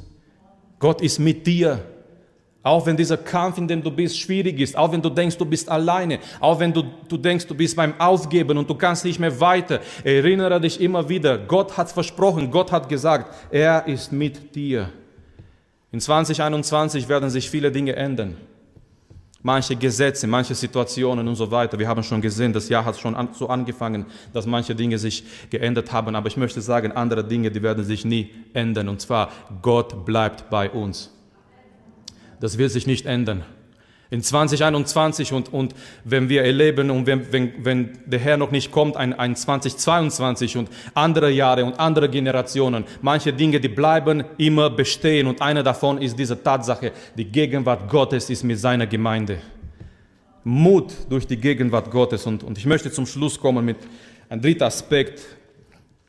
Gott 0.80 1.02
ist 1.02 1.20
mit 1.20 1.48
dir. 1.48 1.80
Auch 2.64 2.86
wenn 2.86 2.96
dieser 2.96 3.18
Kampf, 3.18 3.58
in 3.58 3.68
dem 3.68 3.82
du 3.82 3.90
bist, 3.90 4.20
schwierig 4.20 4.60
ist, 4.60 4.78
auch 4.78 4.92
wenn 4.92 5.02
du 5.02 5.10
denkst, 5.10 5.36
du 5.36 5.46
bist 5.46 5.68
alleine, 5.68 6.20
auch 6.40 6.60
wenn 6.60 6.72
du, 6.72 6.84
du 7.10 7.18
denkst, 7.18 7.48
du 7.48 7.56
bist 7.56 7.76
beim 7.76 8.00
Aufgeben 8.00 8.56
und 8.58 8.70
du 8.70 8.76
kannst 8.76 9.04
nicht 9.04 9.20
mehr 9.20 9.40
weiter, 9.40 9.80
erinnere 10.04 10.62
dich 10.62 10.80
immer 10.80 11.10
wieder, 11.10 11.40
Gott 11.40 11.76
hat 11.76 11.92
versprochen, 11.92 12.52
Gott 12.52 12.72
hat 12.72 12.88
gesagt, 12.88 13.34
er 13.50 13.88
ist 13.88 14.12
mit 14.12 14.54
dir. 14.54 14.90
In 15.92 16.00
2021 16.00 17.10
werden 17.10 17.32
sich 17.32 17.50
viele 17.50 17.72
Dinge 17.72 17.96
ändern. 17.96 18.38
Manche 19.42 19.76
Gesetze, 19.76 20.28
manche 20.28 20.54
Situationen 20.54 21.28
und 21.28 21.36
so 21.36 21.50
weiter. 21.50 21.80
Wir 21.80 21.88
haben 21.88 22.04
schon 22.04 22.22
gesehen, 22.22 22.54
das 22.54 22.70
Jahr 22.70 22.86
hat 22.86 23.00
schon 23.00 23.16
an, 23.16 23.30
so 23.34 23.50
angefangen, 23.50 24.06
dass 24.34 24.46
manche 24.46 24.76
Dinge 24.76 25.00
sich 25.00 25.24
geändert 25.50 25.92
haben. 25.92 26.16
Aber 26.16 26.28
ich 26.28 26.38
möchte 26.38 26.62
sagen, 26.62 26.92
andere 26.92 27.24
Dinge, 27.24 27.50
die 27.50 27.64
werden 27.64 27.84
sich 27.84 28.06
nie 28.06 28.30
ändern. 28.54 28.88
Und 28.88 29.02
zwar, 29.02 29.32
Gott 29.64 30.06
bleibt 30.06 30.52
bei 30.52 30.70
uns 30.70 31.10
das 32.42 32.58
wird 32.58 32.72
sich 32.72 32.86
nicht 32.86 33.06
ändern. 33.06 33.46
In 34.10 34.22
2021 34.22 35.32
und, 35.32 35.54
und 35.54 35.74
wenn 36.04 36.28
wir 36.28 36.44
erleben 36.44 36.92
und 36.92 37.06
wenn, 37.06 37.32
wenn, 37.32 37.54
wenn 37.64 38.00
der 38.06 38.20
Herr 38.20 38.36
noch 38.36 38.52
nicht 38.52 38.70
kommt, 38.70 38.98
ein, 38.98 39.18
ein 39.18 39.38
2022 39.38 40.58
und 40.58 40.70
andere 40.94 41.32
Jahre 41.32 41.64
und 41.64 41.80
andere 41.80 42.10
Generationen, 42.10 42.84
manche 43.02 43.32
Dinge, 43.32 43.62
die 43.62 43.70
bleiben 43.70 44.26
immer 44.38 44.70
bestehen 44.70 45.28
und 45.28 45.42
eine 45.42 45.64
davon 45.64 45.98
ist 45.98 46.20
diese 46.20 46.44
Tatsache, 46.44 46.92
die 47.16 47.24
Gegenwart 47.24 47.90
Gottes 47.90 48.30
ist 48.30 48.44
mit 48.44 48.60
seiner 48.60 48.86
Gemeinde. 48.86 49.38
Mut 50.44 50.92
durch 51.08 51.26
die 51.26 51.38
Gegenwart 51.38 51.90
Gottes 51.90 52.26
und, 52.26 52.44
und 52.44 52.58
ich 52.58 52.66
möchte 52.66 52.92
zum 52.92 53.06
Schluss 53.06 53.40
kommen 53.40 53.64
mit 53.64 53.78
einem 54.28 54.42
dritten 54.42 54.64
Aspekt, 54.64 55.22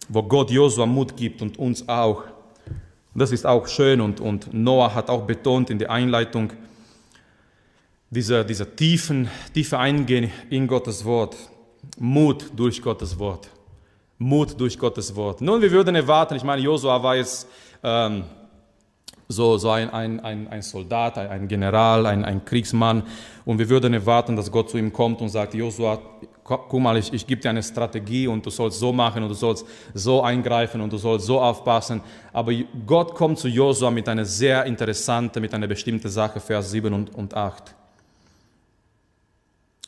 wo 0.08 0.24
Gott 0.24 0.50
Josua 0.50 0.86
Mut 0.86 1.16
gibt 1.16 1.40
und 1.40 1.56
uns 1.56 1.88
auch. 1.88 2.24
Das 3.14 3.30
ist 3.30 3.46
auch 3.46 3.68
schön 3.68 4.00
und, 4.00 4.20
und 4.20 4.54
Noah 4.54 4.94
hat 4.94 5.10
auch 5.10 5.22
betont 5.22 5.68
in 5.68 5.78
der 5.78 5.90
Einleitung, 5.90 6.52
dieser, 8.10 8.44
dieser 8.44 8.74
tiefen, 8.74 9.28
tiefe 9.52 9.78
Eingehen 9.78 10.30
in 10.50 10.66
Gottes 10.66 11.04
Wort, 11.04 11.36
Mut 11.98 12.50
durch 12.56 12.80
Gottes 12.80 13.18
Wort, 13.18 13.50
Mut 14.18 14.58
durch 14.58 14.78
Gottes 14.78 15.14
Wort. 15.14 15.40
Nun, 15.40 15.60
wir 15.60 15.70
würden 15.70 15.94
erwarten, 15.94 16.36
ich 16.36 16.44
meine, 16.44 16.62
Josua 16.62 17.02
war 17.02 17.16
jetzt 17.16 17.48
ähm, 17.82 18.24
so, 19.28 19.56
so 19.58 19.70
ein, 19.70 19.90
ein, 19.90 20.20
ein, 20.20 20.48
ein 20.48 20.62
Soldat, 20.62 21.18
ein 21.18 21.48
General, 21.48 22.06
ein, 22.06 22.24
ein 22.24 22.44
Kriegsmann 22.44 23.02
und 23.44 23.58
wir 23.58 23.68
würden 23.68 23.94
erwarten, 23.94 24.36
dass 24.36 24.50
Gott 24.50 24.70
zu 24.70 24.78
ihm 24.78 24.92
kommt 24.92 25.20
und 25.20 25.28
sagt, 25.28 25.54
Josua, 25.54 25.98
guck 26.44 26.80
mal, 26.80 26.96
ich, 26.96 27.12
ich 27.12 27.26
gebe 27.26 27.40
dir 27.40 27.50
eine 27.50 27.62
Strategie 27.62 28.26
und 28.26 28.44
du 28.44 28.50
sollst 28.50 28.78
so 28.78 28.92
machen 28.92 29.22
und 29.22 29.28
du 29.28 29.34
sollst 29.34 29.66
so 29.94 30.22
eingreifen 30.22 30.80
und 30.80 30.92
du 30.92 30.98
sollst 30.98 31.26
so 31.26 31.40
aufpassen. 31.40 32.00
Aber 32.32 32.52
Gott 32.86 33.14
kommt 33.14 33.38
zu 33.38 33.48
Josua 33.48 33.90
mit 33.90 34.08
einer 34.08 34.24
sehr 34.24 34.64
interessanten, 34.64 35.40
mit 35.40 35.54
einer 35.54 35.66
bestimmten 35.66 36.08
Sache, 36.08 36.40
Vers 36.40 36.70
7 36.70 36.92
und, 36.92 37.14
und 37.14 37.34
8. 37.34 37.74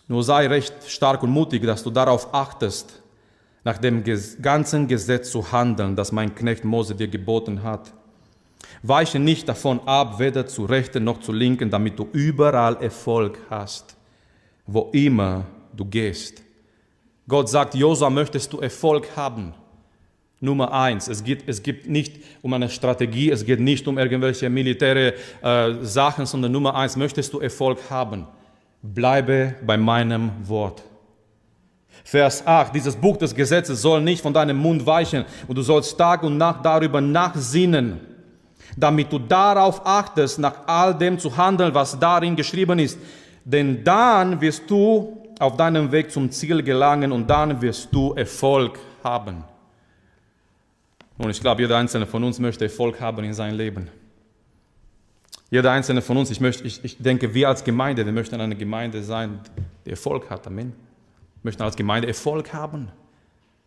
Nur 0.06 0.22
sei 0.22 0.46
recht 0.46 0.74
stark 0.86 1.22
und 1.22 1.30
mutig, 1.30 1.62
dass 1.62 1.82
du 1.82 1.90
darauf 1.90 2.32
achtest, 2.34 3.00
nach 3.64 3.78
dem 3.78 4.04
ganzen 4.42 4.86
Gesetz 4.86 5.30
zu 5.30 5.50
handeln, 5.50 5.96
das 5.96 6.12
mein 6.12 6.34
Knecht 6.34 6.64
Mose 6.64 6.94
dir 6.94 7.08
geboten 7.08 7.62
hat. 7.62 7.92
Weiche 8.86 9.18
nicht 9.18 9.48
davon 9.48 9.80
ab, 9.86 10.18
weder 10.18 10.46
zu 10.46 10.66
rechten 10.66 11.04
noch 11.04 11.20
zu 11.20 11.32
linken, 11.32 11.70
damit 11.70 11.98
du 11.98 12.06
überall 12.12 12.76
Erfolg 12.82 13.38
hast, 13.48 13.96
wo 14.66 14.90
immer 14.92 15.46
du 15.74 15.86
gehst. 15.86 16.42
Gott 17.26 17.48
sagt, 17.48 17.74
Josua, 17.74 18.10
möchtest 18.10 18.52
du 18.52 18.60
Erfolg 18.60 19.08
haben? 19.16 19.54
Nummer 20.38 20.70
eins, 20.70 21.08
es 21.08 21.24
geht, 21.24 21.44
es 21.46 21.62
geht 21.62 21.88
nicht 21.88 22.16
um 22.42 22.52
eine 22.52 22.68
Strategie, 22.68 23.30
es 23.30 23.46
geht 23.46 23.58
nicht 23.58 23.88
um 23.88 23.96
irgendwelche 23.96 24.50
militäre 24.50 25.14
äh, 25.40 25.72
Sachen, 25.80 26.26
sondern 26.26 26.52
Nummer 26.52 26.74
eins, 26.74 26.94
möchtest 26.94 27.32
du 27.32 27.40
Erfolg 27.40 27.78
haben? 27.88 28.26
Bleibe 28.82 29.54
bei 29.66 29.78
meinem 29.78 30.30
Wort. 30.42 30.82
Vers 32.04 32.46
8, 32.46 32.74
dieses 32.74 32.96
Buch 32.96 33.16
des 33.16 33.34
Gesetzes 33.34 33.80
soll 33.80 34.02
nicht 34.02 34.20
von 34.20 34.34
deinem 34.34 34.58
Mund 34.58 34.84
weichen 34.84 35.24
und 35.48 35.56
du 35.56 35.62
sollst 35.62 35.96
Tag 35.96 36.22
und 36.22 36.36
Nacht 36.36 36.66
darüber 36.66 37.00
nachsinnen, 37.00 38.13
damit 38.76 39.12
du 39.12 39.18
darauf 39.18 39.86
achtest, 39.86 40.38
nach 40.38 40.66
all 40.66 40.94
dem 40.96 41.18
zu 41.18 41.36
handeln, 41.36 41.74
was 41.74 41.98
darin 41.98 42.36
geschrieben 42.36 42.78
ist. 42.78 42.98
Denn 43.44 43.84
dann 43.84 44.40
wirst 44.40 44.68
du 44.70 45.22
auf 45.38 45.56
deinem 45.56 45.90
Weg 45.92 46.10
zum 46.10 46.30
Ziel 46.30 46.62
gelangen 46.62 47.12
und 47.12 47.28
dann 47.28 47.60
wirst 47.60 47.88
du 47.92 48.12
Erfolg 48.14 48.78
haben. 49.02 49.44
Und 51.18 51.30
ich 51.30 51.40
glaube, 51.40 51.62
jeder 51.62 51.76
einzelne 51.76 52.06
von 52.06 52.24
uns 52.24 52.38
möchte 52.38 52.64
Erfolg 52.64 53.00
haben 53.00 53.24
in 53.24 53.34
seinem 53.34 53.56
Leben. 53.56 53.88
Jeder 55.50 55.70
einzelne 55.70 56.02
von 56.02 56.16
uns, 56.16 56.30
ich, 56.30 56.40
möchte, 56.40 56.64
ich, 56.64 56.84
ich 56.84 56.98
denke, 56.98 57.32
wir 57.32 57.48
als 57.48 57.62
Gemeinde, 57.62 58.04
wir 58.04 58.12
möchten 58.12 58.40
eine 58.40 58.56
Gemeinde 58.56 59.02
sein, 59.02 59.38
die 59.84 59.90
Erfolg 59.90 60.28
hat. 60.30 60.46
Amen. 60.46 60.72
Wir 61.42 61.48
möchten 61.48 61.62
als 61.62 61.76
Gemeinde 61.76 62.08
Erfolg 62.08 62.52
haben. 62.52 62.88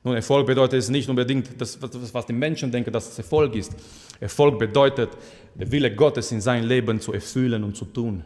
Nun, 0.08 0.16
Erfolg 0.16 0.48
bedeutet 0.48 0.80
es 0.80 0.90
nicht 0.90 1.10
unbedingt, 1.10 1.60
das, 1.60 1.78
was 2.14 2.26
die 2.26 2.32
Menschen 2.32 2.72
denken, 2.72 2.94
dass 2.94 3.10
es 3.10 3.18
Erfolg 3.18 3.54
ist. 3.56 3.76
Erfolg 4.22 4.58
bedeutet, 4.58 5.10
der 5.54 5.70
Wille 5.70 5.94
Gottes 5.94 6.32
in 6.32 6.40
sein 6.40 6.64
Leben 6.64 7.02
zu 7.02 7.12
erfüllen 7.12 7.62
und 7.66 7.76
zu 7.76 7.84
tun 7.84 8.24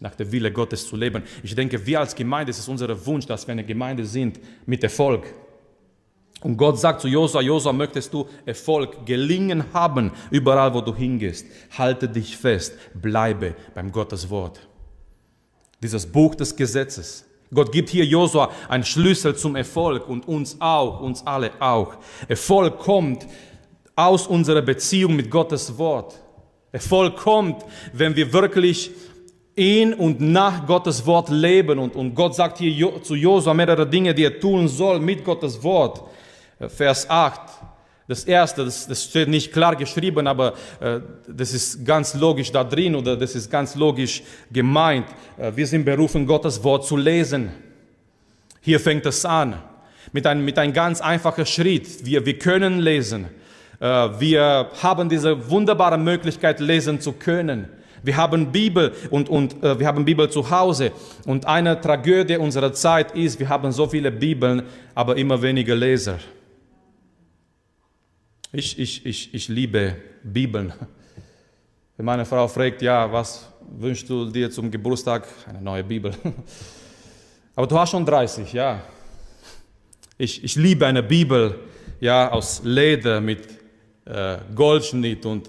nach 0.00 0.16
der 0.16 0.32
Wille 0.32 0.50
Gottes 0.50 0.84
zu 0.84 0.96
leben. 0.96 1.22
Ich 1.44 1.54
denke, 1.54 1.86
wir 1.86 2.00
als 2.00 2.12
Gemeinde, 2.12 2.50
es 2.50 2.58
ist 2.58 2.66
unser 2.66 3.06
Wunsch, 3.06 3.24
dass 3.24 3.46
wir 3.46 3.52
eine 3.52 3.64
Gemeinde 3.64 4.04
sind 4.04 4.40
mit 4.66 4.82
Erfolg. 4.82 5.32
Und 6.40 6.56
Gott 6.56 6.80
sagt 6.80 7.02
zu 7.02 7.06
Josua, 7.06 7.40
Josua, 7.40 7.72
möchtest 7.72 8.12
du 8.12 8.26
Erfolg, 8.44 9.06
gelingen 9.06 9.62
haben, 9.72 10.10
überall 10.32 10.74
wo 10.74 10.80
du 10.80 10.92
hingehst. 10.92 11.46
Halte 11.78 12.08
dich 12.08 12.36
fest, 12.36 12.74
bleibe 13.00 13.54
beim 13.76 13.92
Gottes 13.92 14.28
Wort. 14.28 14.58
Dieses 15.80 16.04
Buch 16.04 16.34
des 16.34 16.56
Gesetzes. 16.56 17.24
Gott 17.54 17.70
gibt 17.70 17.90
hier 17.90 18.04
Josua 18.04 18.50
einen 18.68 18.84
Schlüssel 18.84 19.36
zum 19.36 19.56
Erfolg 19.56 20.08
und 20.08 20.26
uns 20.26 20.56
auch, 20.58 21.00
uns 21.00 21.26
alle 21.26 21.50
auch. 21.60 21.94
Erfolg 22.28 22.78
kommt 22.78 23.26
aus 23.94 24.26
unserer 24.26 24.62
Beziehung 24.62 25.16
mit 25.16 25.30
Gottes 25.30 25.76
Wort. 25.76 26.18
Erfolg 26.70 27.16
kommt, 27.16 27.62
wenn 27.92 28.16
wir 28.16 28.32
wirklich 28.32 28.90
in 29.54 29.92
und 29.92 30.20
nach 30.20 30.66
Gottes 30.66 31.04
Wort 31.04 31.28
leben. 31.28 31.78
Und, 31.78 31.94
und 31.94 32.14
Gott 32.14 32.34
sagt 32.34 32.58
hier 32.58 33.02
zu 33.02 33.14
Josua 33.14 33.52
mehrere 33.52 33.86
Dinge, 33.86 34.14
die 34.14 34.24
er 34.24 34.40
tun 34.40 34.66
soll 34.66 34.98
mit 34.98 35.22
Gottes 35.22 35.62
Wort. 35.62 36.02
Vers 36.68 37.08
8. 37.08 37.40
Das 38.08 38.24
erste, 38.24 38.64
das, 38.64 38.86
das 38.86 39.04
steht 39.04 39.28
nicht 39.28 39.52
klar 39.52 39.76
geschrieben, 39.76 40.26
aber 40.26 40.54
äh, 40.80 41.00
das 41.28 41.54
ist 41.54 41.84
ganz 41.84 42.14
logisch 42.14 42.50
da 42.50 42.64
drin 42.64 42.96
oder 42.96 43.16
das 43.16 43.34
ist 43.34 43.50
ganz 43.50 43.74
logisch 43.76 44.22
gemeint. 44.50 45.06
Äh, 45.38 45.52
wir 45.54 45.66
sind 45.66 45.84
berufen, 45.84 46.26
Gottes 46.26 46.62
Wort 46.64 46.84
zu 46.84 46.96
lesen. 46.96 47.50
Hier 48.60 48.80
fängt 48.80 49.06
es 49.06 49.24
an. 49.24 49.54
Mit 50.12 50.26
einem, 50.26 50.44
mit 50.44 50.58
einem 50.58 50.72
ganz 50.72 51.00
einfachen 51.00 51.46
Schritt. 51.46 52.04
Wir, 52.04 52.26
wir 52.26 52.38
können 52.38 52.80
lesen. 52.80 53.26
Äh, 53.78 53.86
wir 54.18 54.70
haben 54.82 55.08
diese 55.08 55.48
wunderbare 55.48 55.96
Möglichkeit, 55.96 56.58
lesen 56.58 57.00
zu 57.00 57.12
können. 57.12 57.68
Wir 58.02 58.16
haben 58.16 58.50
Bibel 58.50 58.92
und, 59.10 59.28
und 59.28 59.62
äh, 59.62 59.78
wir 59.78 59.86
haben 59.86 60.04
Bibel 60.04 60.28
zu 60.28 60.50
Hause. 60.50 60.90
Und 61.24 61.46
eine 61.46 61.80
Tragödie 61.80 62.36
unserer 62.36 62.72
Zeit 62.72 63.12
ist, 63.12 63.38
wir 63.38 63.48
haben 63.48 63.70
so 63.70 63.86
viele 63.86 64.10
Bibeln, 64.10 64.64
aber 64.94 65.16
immer 65.16 65.40
weniger 65.40 65.76
Leser. 65.76 66.18
Ich, 68.54 68.78
ich, 68.78 69.06
ich, 69.06 69.32
ich 69.32 69.48
liebe 69.48 69.96
Bibeln. 70.22 70.74
Wenn 71.96 72.04
meine 72.04 72.26
Frau 72.26 72.46
fragt, 72.46 72.82
ja, 72.82 73.10
was 73.10 73.48
wünschst 73.78 74.10
du 74.10 74.26
dir 74.26 74.50
zum 74.50 74.70
Geburtstag? 74.70 75.26
Eine 75.48 75.62
neue 75.62 75.82
Bibel. 75.82 76.12
Aber 77.56 77.66
du 77.66 77.78
hast 77.78 77.92
schon 77.92 78.04
30, 78.04 78.52
ja. 78.52 78.82
Ich, 80.18 80.44
ich 80.44 80.54
liebe 80.56 80.86
eine 80.86 81.02
Bibel, 81.02 81.60
ja, 81.98 82.30
aus 82.30 82.60
Leder 82.62 83.22
mit 83.22 83.48
äh, 84.04 84.36
Goldschnitt 84.54 85.24
und 85.24 85.48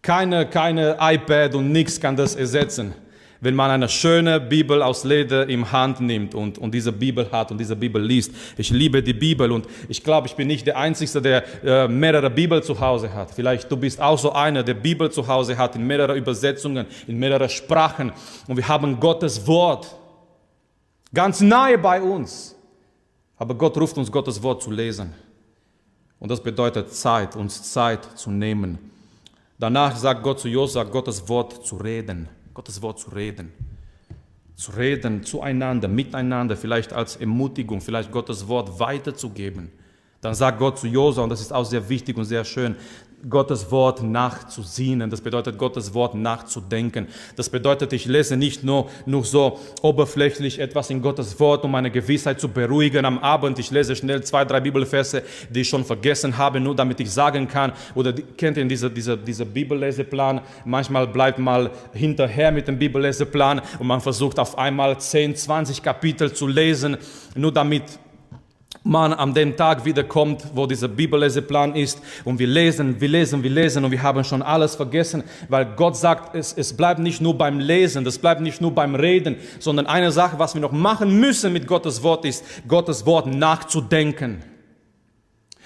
keine, 0.00 0.48
keine 0.48 0.98
iPad 1.00 1.56
und 1.56 1.72
nichts 1.72 2.00
kann 2.00 2.14
das 2.14 2.36
ersetzen. 2.36 2.94
Wenn 3.40 3.54
man 3.54 3.70
eine 3.70 3.88
schöne 3.88 4.40
Bibel 4.40 4.82
aus 4.82 5.04
Leder 5.04 5.48
in 5.48 5.70
Hand 5.70 6.00
nimmt 6.00 6.34
und, 6.34 6.58
und 6.58 6.72
diese 6.72 6.90
Bibel 6.92 7.30
hat 7.30 7.50
und 7.50 7.58
diese 7.58 7.76
Bibel 7.76 8.02
liest. 8.02 8.32
Ich 8.56 8.70
liebe 8.70 9.02
die 9.02 9.12
Bibel 9.12 9.52
und 9.52 9.66
ich 9.88 10.02
glaube, 10.02 10.26
ich 10.26 10.34
bin 10.34 10.48
nicht 10.48 10.66
der 10.66 10.76
Einzige, 10.76 11.20
der 11.20 11.64
äh, 11.64 11.88
mehrere 11.88 12.30
Bibel 12.30 12.62
zu 12.62 12.78
Hause 12.80 13.12
hat. 13.12 13.30
Vielleicht 13.30 13.70
du 13.70 13.76
bist 13.76 14.00
auch 14.00 14.18
so 14.18 14.32
einer, 14.32 14.62
der 14.62 14.74
Bibel 14.74 15.10
zu 15.10 15.26
Hause 15.26 15.56
hat 15.56 15.76
in 15.76 15.86
mehreren 15.86 16.16
Übersetzungen, 16.16 16.86
in 17.06 17.18
mehreren 17.18 17.48
Sprachen. 17.48 18.12
Und 18.46 18.56
wir 18.56 18.66
haben 18.66 18.98
Gottes 18.98 19.46
Wort 19.46 19.94
ganz 21.14 21.40
nahe 21.40 21.78
bei 21.78 22.02
uns. 22.02 22.56
Aber 23.36 23.54
Gott 23.54 23.76
ruft 23.78 23.96
uns, 23.98 24.10
Gottes 24.10 24.42
Wort 24.42 24.62
zu 24.62 24.70
lesen. 24.70 25.14
Und 26.18 26.30
das 26.30 26.42
bedeutet 26.42 26.92
Zeit, 26.92 27.36
uns 27.36 27.72
Zeit 27.72 28.04
zu 28.18 28.30
nehmen 28.30 28.78
Danach 29.58 29.96
sagt 29.96 30.22
Gott 30.22 30.38
zu 30.38 30.48
Josua, 30.48 30.84
Gottes 30.84 31.28
Wort 31.28 31.66
zu 31.66 31.76
reden. 31.76 32.28
Gottes 32.58 32.82
Wort 32.82 32.98
zu 32.98 33.10
reden. 33.10 33.52
Zu 34.56 34.72
reden, 34.72 35.22
zueinander, 35.22 35.86
miteinander, 35.86 36.56
vielleicht 36.56 36.92
als 36.92 37.14
Ermutigung, 37.14 37.80
vielleicht 37.80 38.10
Gottes 38.10 38.48
Wort 38.48 38.80
weiterzugeben. 38.80 39.70
Dann 40.22 40.34
sagt 40.34 40.58
Gott 40.58 40.76
zu 40.76 40.88
Josua, 40.88 41.22
und 41.22 41.30
das 41.30 41.40
ist 41.40 41.52
auch 41.52 41.64
sehr 41.64 41.88
wichtig 41.88 42.16
und 42.16 42.24
sehr 42.24 42.44
schön, 42.44 42.74
Gottes 43.28 43.70
Wort 43.72 44.02
nachzusinnen. 44.02 45.10
Das 45.10 45.20
bedeutet, 45.20 45.58
Gottes 45.58 45.92
Wort 45.92 46.14
nachzudenken. 46.14 47.08
Das 47.34 47.48
bedeutet, 47.48 47.92
ich 47.92 48.06
lese 48.06 48.36
nicht 48.36 48.62
nur, 48.62 48.88
nur 49.06 49.24
so 49.24 49.58
oberflächlich 49.82 50.60
etwas 50.60 50.88
in 50.90 51.02
Gottes 51.02 51.38
Wort, 51.40 51.64
um 51.64 51.72
meine 51.72 51.90
Gewissheit 51.90 52.40
zu 52.40 52.48
beruhigen 52.48 53.04
am 53.04 53.18
Abend. 53.18 53.58
Ich 53.58 53.72
lese 53.72 53.96
schnell 53.96 54.22
zwei, 54.22 54.44
drei 54.44 54.60
Bibelverse, 54.60 55.22
die 55.50 55.62
ich 55.62 55.68
schon 55.68 55.84
vergessen 55.84 56.38
habe, 56.38 56.60
nur 56.60 56.76
damit 56.76 57.00
ich 57.00 57.10
sagen 57.10 57.48
kann, 57.48 57.72
oder 57.94 58.12
kennt 58.12 58.56
ihr 58.56 58.64
dieser, 58.64 58.88
dieser, 58.88 59.16
dieser 59.16 59.44
Bibelleseplan? 59.44 60.40
Manchmal 60.64 61.08
bleibt 61.08 61.40
man 61.40 61.70
hinterher 61.92 62.52
mit 62.52 62.68
dem 62.68 62.78
Bibelleseplan 62.78 63.60
und 63.80 63.86
man 63.86 64.00
versucht 64.00 64.38
auf 64.38 64.56
einmal 64.56 65.00
10, 65.00 65.34
20 65.34 65.82
Kapitel 65.82 66.32
zu 66.32 66.46
lesen, 66.46 66.96
nur 67.34 67.52
damit 67.52 67.82
man 68.88 69.12
an 69.12 69.34
dem 69.34 69.56
Tag 69.56 69.84
wiederkommt, 69.84 70.44
wo 70.54 70.66
dieser 70.66 70.88
Bibelleseplan 70.88 71.74
ist 71.74 72.00
und 72.24 72.38
wir 72.38 72.46
lesen, 72.46 73.00
wir 73.00 73.08
lesen, 73.08 73.42
wir 73.42 73.50
lesen 73.50 73.84
und 73.84 73.90
wir 73.90 74.02
haben 74.02 74.24
schon 74.24 74.42
alles 74.42 74.74
vergessen, 74.74 75.22
weil 75.48 75.66
Gott 75.76 75.96
sagt, 75.96 76.34
es, 76.34 76.52
es 76.52 76.76
bleibt 76.76 77.00
nicht 77.00 77.20
nur 77.20 77.36
beim 77.36 77.58
Lesen, 77.58 78.04
das 78.04 78.18
bleibt 78.18 78.40
nicht 78.40 78.60
nur 78.60 78.74
beim 78.74 78.94
Reden, 78.94 79.36
sondern 79.58 79.86
eine 79.86 80.10
Sache, 80.10 80.38
was 80.38 80.54
wir 80.54 80.60
noch 80.60 80.72
machen 80.72 81.20
müssen 81.20 81.52
mit 81.52 81.66
Gottes 81.66 82.02
Wort 82.02 82.24
ist, 82.24 82.44
Gottes 82.66 83.04
Wort 83.06 83.26
nachzudenken. 83.26 84.42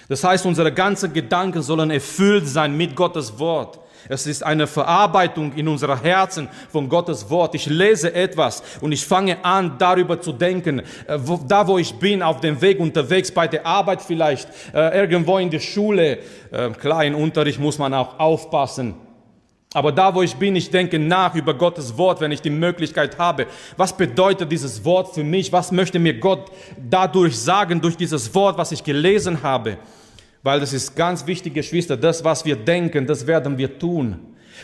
Das 0.09 0.23
heißt, 0.23 0.45
unsere 0.45 0.71
ganzen 0.71 1.13
Gedanken 1.13 1.61
sollen 1.61 1.89
erfüllt 1.89 2.47
sein 2.47 2.75
mit 2.75 2.95
Gottes 2.95 3.39
Wort. 3.39 3.79
Es 4.09 4.27
ist 4.27 4.43
eine 4.43 4.67
Verarbeitung 4.67 5.53
in 5.53 5.67
unserer 5.67 6.01
Herzen 6.01 6.49
von 6.69 6.89
Gottes 6.89 7.29
Wort. 7.29 7.55
Ich 7.55 7.65
lese 7.67 8.13
etwas 8.13 8.63
und 8.81 8.91
ich 8.91 9.05
fange 9.05 9.43
an, 9.43 9.77
darüber 9.77 10.19
zu 10.19 10.33
denken. 10.33 10.79
Äh, 10.79 11.19
da, 11.47 11.67
wo 11.67 11.77
ich 11.77 11.93
bin, 11.95 12.21
auf 12.21 12.41
dem 12.41 12.61
Weg 12.61 12.79
unterwegs, 12.79 13.31
bei 13.31 13.47
der 13.47 13.65
Arbeit 13.65 14.01
vielleicht, 14.01 14.49
äh, 14.73 14.99
irgendwo 14.99 15.37
in 15.37 15.49
der 15.49 15.59
Schule. 15.59 16.19
Äh, 16.51 16.69
klar, 16.71 17.05
im 17.05 17.15
Unterricht 17.15 17.59
muss 17.59 17.77
man 17.77 17.93
auch 17.93 18.19
aufpassen. 18.19 18.95
Aber 19.73 19.91
da, 19.91 20.13
wo 20.13 20.21
ich 20.21 20.35
bin, 20.35 20.55
ich 20.55 20.69
denke 20.69 20.99
nach 20.99 21.33
über 21.33 21.55
Gottes 21.55 21.97
Wort, 21.97 22.21
wenn 22.21 22.31
ich 22.31 22.41
die 22.41 22.51
Möglichkeit 22.51 23.17
habe. 23.17 23.47
Was 23.75 23.95
bedeutet 23.97 24.51
dieses 24.51 24.85
Wort 24.85 25.15
für 25.15 25.23
mich? 25.23 25.51
Was 25.51 25.71
möchte 25.71 25.97
mir 25.97 26.19
Gott 26.19 26.51
dadurch 26.77 27.39
sagen, 27.39 27.81
durch 27.81 27.97
dieses 27.97 28.33
Wort, 28.35 28.57
was 28.57 28.71
ich 28.71 28.83
gelesen 28.83 29.41
habe? 29.41 29.77
Weil 30.43 30.59
das 30.59 30.73
ist 30.73 30.95
ganz 30.95 31.25
wichtig, 31.25 31.53
Geschwister, 31.53 31.95
das, 31.95 32.23
was 32.23 32.43
wir 32.43 32.57
denken, 32.57 33.07
das 33.07 33.25
werden 33.25 33.57
wir 33.57 33.79
tun. 33.79 34.19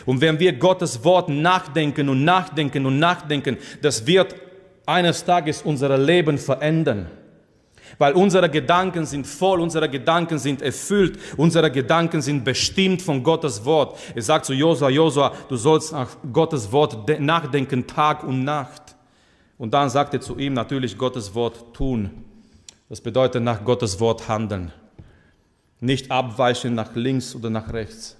Und 0.06 0.20
wenn 0.20 0.38
wir 0.38 0.52
Gottes 0.52 1.02
Wort 1.04 1.28
nachdenken 1.28 2.08
und 2.08 2.24
nachdenken 2.24 2.86
und 2.86 2.98
nachdenken, 2.98 3.56
das 3.80 4.06
wird 4.06 4.34
eines 4.86 5.24
Tages 5.24 5.62
unser 5.62 5.96
Leben 5.96 6.38
verändern. 6.38 7.06
Weil 7.98 8.12
unsere 8.12 8.48
Gedanken 8.48 9.04
sind 9.04 9.26
voll, 9.26 9.60
unsere 9.60 9.88
Gedanken 9.88 10.38
sind 10.38 10.62
erfüllt, 10.62 11.18
unsere 11.36 11.70
Gedanken 11.70 12.22
sind 12.22 12.44
bestimmt 12.44 13.02
von 13.02 13.22
Gottes 13.22 13.64
Wort. 13.64 13.98
Er 14.14 14.22
sagt 14.22 14.46
zu 14.46 14.52
Josua, 14.52 14.90
Josua, 14.90 15.32
du 15.48 15.56
sollst 15.56 15.92
nach 15.92 16.08
Gottes 16.32 16.70
Wort 16.70 17.08
nachdenken 17.20 17.86
Tag 17.86 18.22
und 18.22 18.44
Nacht. 18.44 18.94
Und 19.58 19.74
dann 19.74 19.90
sagt 19.90 20.14
er 20.14 20.20
zu 20.20 20.38
ihm 20.38 20.54
natürlich 20.54 20.96
Gottes 20.96 21.34
Wort 21.34 21.74
tun. 21.74 22.10
Das 22.88 23.00
bedeutet 23.00 23.42
nach 23.42 23.64
Gottes 23.64 23.98
Wort 23.98 24.28
handeln. 24.28 24.72
Nicht 25.80 26.10
abweichen 26.10 26.74
nach 26.74 26.94
links 26.94 27.34
oder 27.34 27.50
nach 27.50 27.72
rechts. 27.72 28.16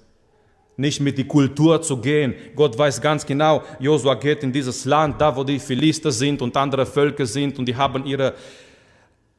Nicht 0.77 1.01
mit 1.01 1.19
die 1.19 1.27
Kultur 1.27 1.83
zu 1.83 1.99
gehen. 1.99 2.35
Gott 2.57 2.77
weiß 2.79 3.01
ganz 3.01 3.27
genau, 3.27 3.63
Josua 3.79 4.15
geht 4.15 4.43
in 4.43 4.53
dieses 4.53 4.87
Land, 4.87 5.21
da 5.21 5.37
wo 5.37 5.45
die 5.45 5.59
Philister 5.59 6.11
sind 6.11 6.41
und 6.41 6.57
andere 6.57 6.87
Völker 6.87 7.27
sind 7.27 7.59
und 7.59 7.67
die 7.67 7.77
haben 7.77 8.07
ihre 8.07 8.35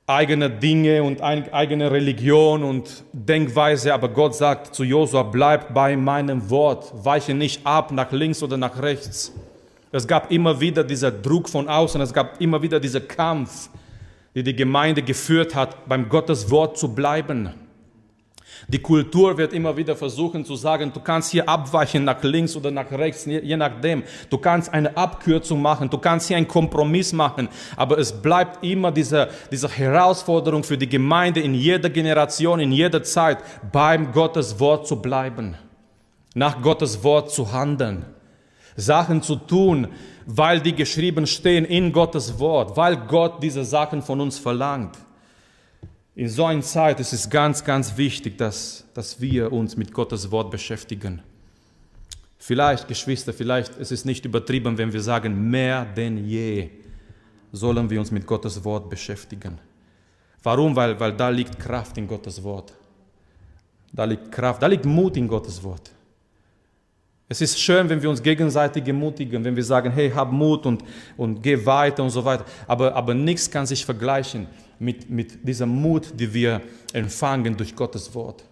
eigene 0.06 0.50
Dinge 0.50 1.04
und 1.04 1.22
eigene 1.22 1.90
Religion 1.92 2.64
und 2.64 3.04
Denkweise, 3.14 3.94
aber 3.94 4.10
Gott 4.10 4.36
sagt 4.36 4.76
zu 4.76 4.84
Josua, 4.84 5.24
bleib 5.24 5.74
bei 5.74 5.96
meinem 5.96 6.50
Wort, 6.50 6.92
weiche 6.94 7.34
nicht 7.34 7.66
ab 7.66 7.92
nach 7.92 8.12
links 8.12 8.44
oder 8.44 8.58
nach 8.58 8.82
rechts. 8.82 9.32
Es 9.92 10.08
gab 10.08 10.32
immer 10.32 10.60
wieder 10.60 10.84
dieser 10.84 11.12
Druck 11.12 11.50
von 11.50 11.68
außen, 11.68 12.00
es 12.02 12.14
gab 12.14 12.40
immer 12.42 12.62
wieder 12.62 12.80
dieser 12.80 13.02
Kampf, 13.02 13.70
die 14.36 14.44
die 14.44 14.56
Gemeinde 14.56 15.02
geführt 15.02 15.56
hat, 15.56 15.88
beim 15.88 16.08
Gottes 16.08 16.50
Wort 16.50 16.78
zu 16.78 16.94
bleiben. 16.94 17.50
Die 18.68 18.80
Kultur 18.80 19.38
wird 19.38 19.54
immer 19.54 19.76
wieder 19.76 19.96
versuchen 19.96 20.46
zu 20.46 20.56
sagen, 20.56 20.92
du 20.94 21.00
kannst 21.00 21.32
hier 21.32 21.48
abweichen 21.50 22.04
nach 22.04 22.22
links 22.24 22.56
oder 22.56 22.72
nach 22.72 22.92
rechts, 22.92 23.26
je 23.26 23.58
nachdem. 23.58 24.04
Du 24.30 24.38
kannst 24.38 24.74
eine 24.74 24.96
Abkürzung 24.96 25.62
machen, 25.62 25.90
du 25.90 25.98
kannst 25.98 26.28
hier 26.28 26.38
einen 26.38 26.48
Kompromiss 26.48 27.12
machen, 27.12 27.50
aber 27.76 27.98
es 27.98 28.12
bleibt 28.12 28.64
immer 28.64 28.92
diese, 28.92 29.30
diese 29.52 29.68
Herausforderung 29.70 30.64
für 30.64 30.78
die 30.78 30.90
Gemeinde 30.90 31.42
in 31.42 31.54
jeder 31.54 31.90
Generation, 31.90 32.60
in 32.60 32.72
jeder 32.72 33.04
Zeit, 33.04 33.40
beim 33.72 34.12
Gottes 34.12 34.60
Wort 34.60 34.88
zu 34.88 35.02
bleiben, 35.02 35.56
nach 36.36 36.62
Gottes 36.62 37.04
Wort 37.04 37.32
zu 37.32 37.52
handeln, 37.52 38.06
Sachen 38.76 39.22
zu 39.22 39.36
tun, 39.36 39.88
weil 40.26 40.62
die 40.62 40.74
geschrieben 40.76 41.26
stehen 41.28 41.66
in 41.66 41.92
Gottes 41.92 42.40
Wort, 42.40 42.78
weil 42.78 42.96
Gott 42.96 43.42
diese 43.42 43.66
Sachen 43.66 44.02
von 44.02 44.22
uns 44.22 44.38
verlangt. 44.38 44.98
In 46.16 46.28
so 46.28 46.46
einer 46.46 46.62
Zeit 46.62 47.00
ist 47.00 47.14
es 47.14 47.30
ganz, 47.30 47.64
ganz 47.64 47.96
wichtig, 47.96 48.38
dass, 48.38 48.86
dass 48.94 49.22
wir 49.22 49.52
uns 49.52 49.78
mit 49.78 49.94
Gottes 49.94 50.30
Wort 50.30 50.52
beschäftigen. 50.52 51.22
Vielleicht, 52.38 52.88
Geschwister, 52.88 53.34
vielleicht 53.34 53.78
ist 53.78 53.92
es 53.92 54.04
nicht 54.04 54.26
übertrieben, 54.26 54.78
wenn 54.78 54.92
wir 54.92 55.02
sagen, 55.02 55.50
mehr 55.50 55.86
denn 55.86 56.26
je 56.26 56.70
sollen 57.54 57.90
wir 57.90 58.00
uns 58.00 58.12
mit 58.12 58.26
Gottes 58.26 58.64
Wort 58.66 58.90
beschäftigen. 58.90 59.58
Warum? 60.44 60.76
Weil, 60.76 61.00
weil 61.00 61.16
da 61.16 61.30
liegt 61.30 61.60
Kraft 61.60 61.98
in 61.98 62.08
Gottes 62.08 62.44
Wort. 62.44 62.74
Da 63.94 64.06
liegt 64.06 64.32
Kraft, 64.32 64.62
da 64.62 64.68
liegt 64.68 64.86
Mut 64.86 65.16
in 65.16 65.28
Gottes 65.28 65.62
Wort. 65.64 65.92
Es 67.30 67.40
ist 67.40 67.58
schön, 67.60 67.88
wenn 67.88 68.02
wir 68.02 68.10
uns 68.10 68.22
gegenseitig 68.22 68.86
ermutigen, 68.86 69.44
wenn 69.46 69.56
wir 69.56 69.64
sagen, 69.64 69.92
hey, 69.92 70.12
hab 70.12 70.32
Mut 70.32 70.66
und, 70.66 70.84
und 71.16 71.42
geh 71.42 71.66
weiter 71.66 72.04
und 72.04 72.10
so 72.10 72.26
weiter. 72.26 72.44
Aber, 72.68 72.94
aber 72.94 73.14
nichts 73.14 73.50
kann 73.50 73.66
sich 73.66 73.86
vergleichen 73.86 74.48
mit, 74.82 75.10
mit 75.10 75.48
diesem 75.48 75.70
Mut, 75.70 76.12
die 76.20 76.34
wir 76.34 76.62
empfangen 76.92 77.56
durch 77.56 77.76
Gottes 77.76 78.14
Wort. 78.16 78.44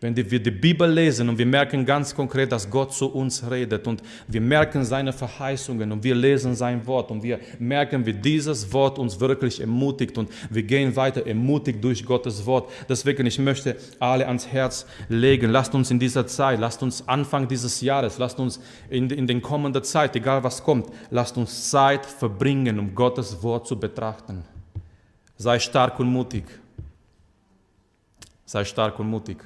Wenn 0.00 0.14
wir 0.14 0.40
die 0.40 0.52
Bibel 0.52 0.88
lesen 0.88 1.28
und 1.28 1.38
wir 1.38 1.46
merken 1.46 1.84
ganz 1.84 2.14
konkret, 2.14 2.52
dass 2.52 2.70
Gott 2.70 2.94
zu 2.94 3.12
uns 3.12 3.42
redet 3.50 3.84
und 3.88 4.00
wir 4.28 4.40
merken 4.40 4.84
seine 4.84 5.12
Verheißungen 5.12 5.90
und 5.90 6.04
wir 6.04 6.14
lesen 6.14 6.54
sein 6.54 6.86
Wort 6.86 7.10
und 7.10 7.24
wir 7.24 7.40
merken, 7.58 8.06
wie 8.06 8.12
dieses 8.12 8.72
Wort 8.72 8.96
uns 9.00 9.18
wirklich 9.18 9.60
ermutigt 9.60 10.16
und 10.16 10.30
wir 10.50 10.62
gehen 10.62 10.94
weiter 10.94 11.26
ermutigt 11.26 11.82
durch 11.82 12.04
Gottes 12.04 12.46
Wort. 12.46 12.70
Deswegen, 12.88 13.26
ich 13.26 13.40
möchte 13.40 13.76
alle 13.98 14.28
ans 14.28 14.46
Herz 14.46 14.86
legen. 15.08 15.50
Lasst 15.50 15.74
uns 15.74 15.90
in 15.90 15.98
dieser 15.98 16.28
Zeit, 16.28 16.60
lasst 16.60 16.80
uns 16.80 17.06
Anfang 17.08 17.48
dieses 17.48 17.80
Jahres, 17.80 18.18
lasst 18.18 18.38
uns 18.38 18.60
in, 18.88 19.10
in 19.10 19.26
den 19.26 19.42
kommenden 19.42 19.82
Zeit, 19.82 20.14
egal 20.14 20.44
was 20.44 20.62
kommt, 20.62 20.86
lasst 21.10 21.36
uns 21.36 21.70
Zeit 21.70 22.06
verbringen, 22.06 22.78
um 22.78 22.94
Gottes 22.94 23.42
Wort 23.42 23.66
zu 23.66 23.78
betrachten. 23.78 24.44
Sei 25.40 25.60
stark 25.60 26.00
und 26.00 26.08
mutig. 26.08 26.44
Sei 28.44 28.64
stark 28.64 28.98
und 28.98 29.08
mutig. 29.08 29.38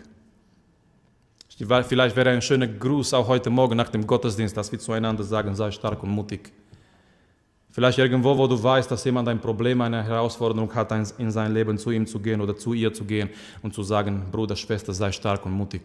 Vielleicht 1.49 2.17
wäre 2.17 2.31
ein 2.31 2.41
schöner 2.41 2.67
Gruß 2.67 3.13
auch 3.13 3.29
heute 3.29 3.51
Morgen 3.51 3.77
nach 3.77 3.91
dem 3.91 4.07
Gottesdienst, 4.07 4.57
dass 4.57 4.73
wir 4.73 4.79
zueinander 4.79 5.23
sagen, 5.23 5.55
sei 5.55 5.71
stark 5.71 6.03
und 6.03 6.09
mutig. 6.09 6.51
Vielleicht 7.71 7.99
irgendwo, 7.99 8.37
wo 8.37 8.47
du 8.47 8.61
weißt, 8.61 8.91
dass 8.91 9.05
jemand 9.05 9.29
ein 9.29 9.39
Problem, 9.39 9.83
eine 9.83 10.03
Herausforderung 10.03 10.75
hat, 10.75 10.91
in 11.19 11.31
sein 11.31 11.53
Leben 11.53 11.77
zu 11.77 11.91
ihm 11.91 12.07
zu 12.07 12.19
gehen 12.21 12.41
oder 12.41 12.57
zu 12.57 12.73
ihr 12.73 12.93
zu 12.93 13.05
gehen 13.05 13.29
und 13.63 13.75
zu 13.75 13.83
sagen, 13.83 14.25
Bruder, 14.33 14.57
Schwester, 14.57 14.95
sei 14.95 15.13
stark 15.13 15.45
und 15.45 15.53
mutig. 15.53 15.83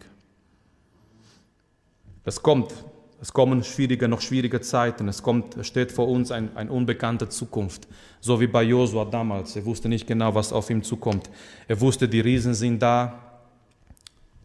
Es 2.24 2.42
kommt, 2.42 2.72
es 3.20 3.32
kommen 3.32 3.64
schwierige, 3.64 4.06
noch 4.06 4.20
schwierige 4.20 4.60
Zeiten. 4.60 5.08
Es 5.08 5.22
kommt, 5.22 5.56
steht 5.62 5.90
vor 5.90 6.08
uns 6.08 6.30
eine 6.30 6.50
ein 6.54 6.70
unbekannte 6.70 7.28
Zukunft. 7.28 7.88
So 8.20 8.40
wie 8.40 8.46
bei 8.46 8.62
Josua 8.62 9.04
damals. 9.04 9.56
Er 9.56 9.64
wusste 9.64 9.88
nicht 9.88 10.06
genau, 10.06 10.34
was 10.34 10.52
auf 10.52 10.70
ihm 10.70 10.84
zukommt. 10.84 11.28
Er 11.66 11.80
wusste, 11.80 12.08
die 12.08 12.20
Riesen 12.20 12.54
sind 12.54 12.80
da. 12.80 13.24